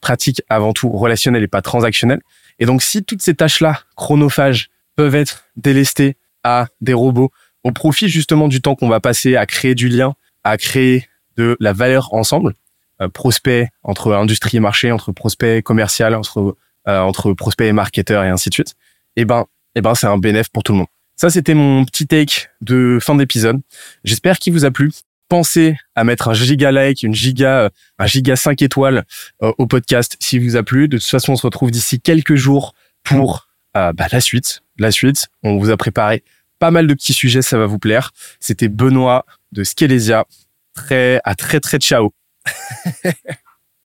pratiques 0.00 0.42
avant 0.48 0.72
tout 0.72 0.90
relationnelles 0.90 1.42
et 1.42 1.48
pas 1.48 1.62
transactionnelles. 1.62 2.20
Et 2.58 2.66
donc, 2.66 2.82
si 2.82 3.04
toutes 3.04 3.22
ces 3.22 3.34
tâches-là, 3.34 3.80
chronophages, 3.96 4.70
peuvent 4.96 5.14
être 5.14 5.44
délestées 5.56 6.16
à 6.44 6.66
des 6.80 6.92
robots 6.92 7.30
au 7.64 7.72
profit 7.72 8.08
justement 8.08 8.48
du 8.48 8.60
temps 8.60 8.74
qu'on 8.74 8.88
va 8.88 9.00
passer 9.00 9.36
à 9.36 9.46
créer 9.46 9.74
du 9.74 9.88
lien, 9.88 10.14
à 10.44 10.58
créer 10.58 11.08
de 11.36 11.56
la 11.60 11.72
valeur 11.72 12.12
ensemble, 12.12 12.54
euh, 13.00 13.08
prospect 13.08 13.68
entre 13.82 14.12
industrie 14.12 14.58
et 14.58 14.60
marché, 14.60 14.92
entre 14.92 15.12
prospect 15.12 15.62
commercial, 15.62 16.14
entre 16.14 16.56
euh, 16.88 17.00
entre 17.00 17.32
prospect 17.32 17.68
et 17.68 17.72
marketeur 17.72 18.24
et 18.24 18.28
ainsi 18.28 18.48
de 18.48 18.54
suite. 18.54 18.74
Eh 19.16 19.24
ben, 19.24 19.46
eh 19.74 19.80
ben, 19.80 19.94
c'est 19.94 20.06
un 20.06 20.18
bénéfice 20.18 20.48
pour 20.48 20.62
tout 20.62 20.72
le 20.72 20.78
monde. 20.78 20.86
Ça, 21.20 21.28
c'était 21.28 21.52
mon 21.52 21.84
petit 21.84 22.06
take 22.06 22.48
de 22.62 22.98
fin 22.98 23.14
d'épisode. 23.14 23.60
J'espère 24.04 24.38
qu'il 24.38 24.54
vous 24.54 24.64
a 24.64 24.70
plu. 24.70 24.90
Pensez 25.28 25.76
à 25.94 26.02
mettre 26.02 26.28
un 26.28 26.32
giga 26.32 26.72
like, 26.72 27.02
une 27.02 27.14
giga, 27.14 27.68
un 27.98 28.06
giga 28.06 28.36
5 28.36 28.62
étoiles 28.62 29.04
euh, 29.42 29.52
au 29.58 29.66
podcast 29.66 30.16
s'il 30.18 30.42
vous 30.42 30.56
a 30.56 30.62
plu. 30.62 30.88
De 30.88 30.96
toute 30.96 31.06
façon, 31.06 31.32
on 31.32 31.36
se 31.36 31.42
retrouve 31.42 31.70
d'ici 31.70 32.00
quelques 32.00 32.36
jours 32.36 32.72
pour 33.04 33.50
bah, 33.74 33.92
la 34.10 34.20
suite. 34.22 34.62
La 34.78 34.90
suite, 34.90 35.26
on 35.42 35.58
vous 35.58 35.68
a 35.68 35.76
préparé 35.76 36.24
pas 36.58 36.70
mal 36.70 36.86
de 36.86 36.94
petits 36.94 37.12
sujets, 37.12 37.42
ça 37.42 37.58
va 37.58 37.66
vous 37.66 37.78
plaire. 37.78 38.12
C'était 38.40 38.68
Benoît 38.68 39.26
de 39.52 39.62
Skelesia. 39.62 40.24
Très, 40.72 41.20
à 41.24 41.34
très 41.34 41.60
très 41.60 41.76
ciao. 41.76 42.14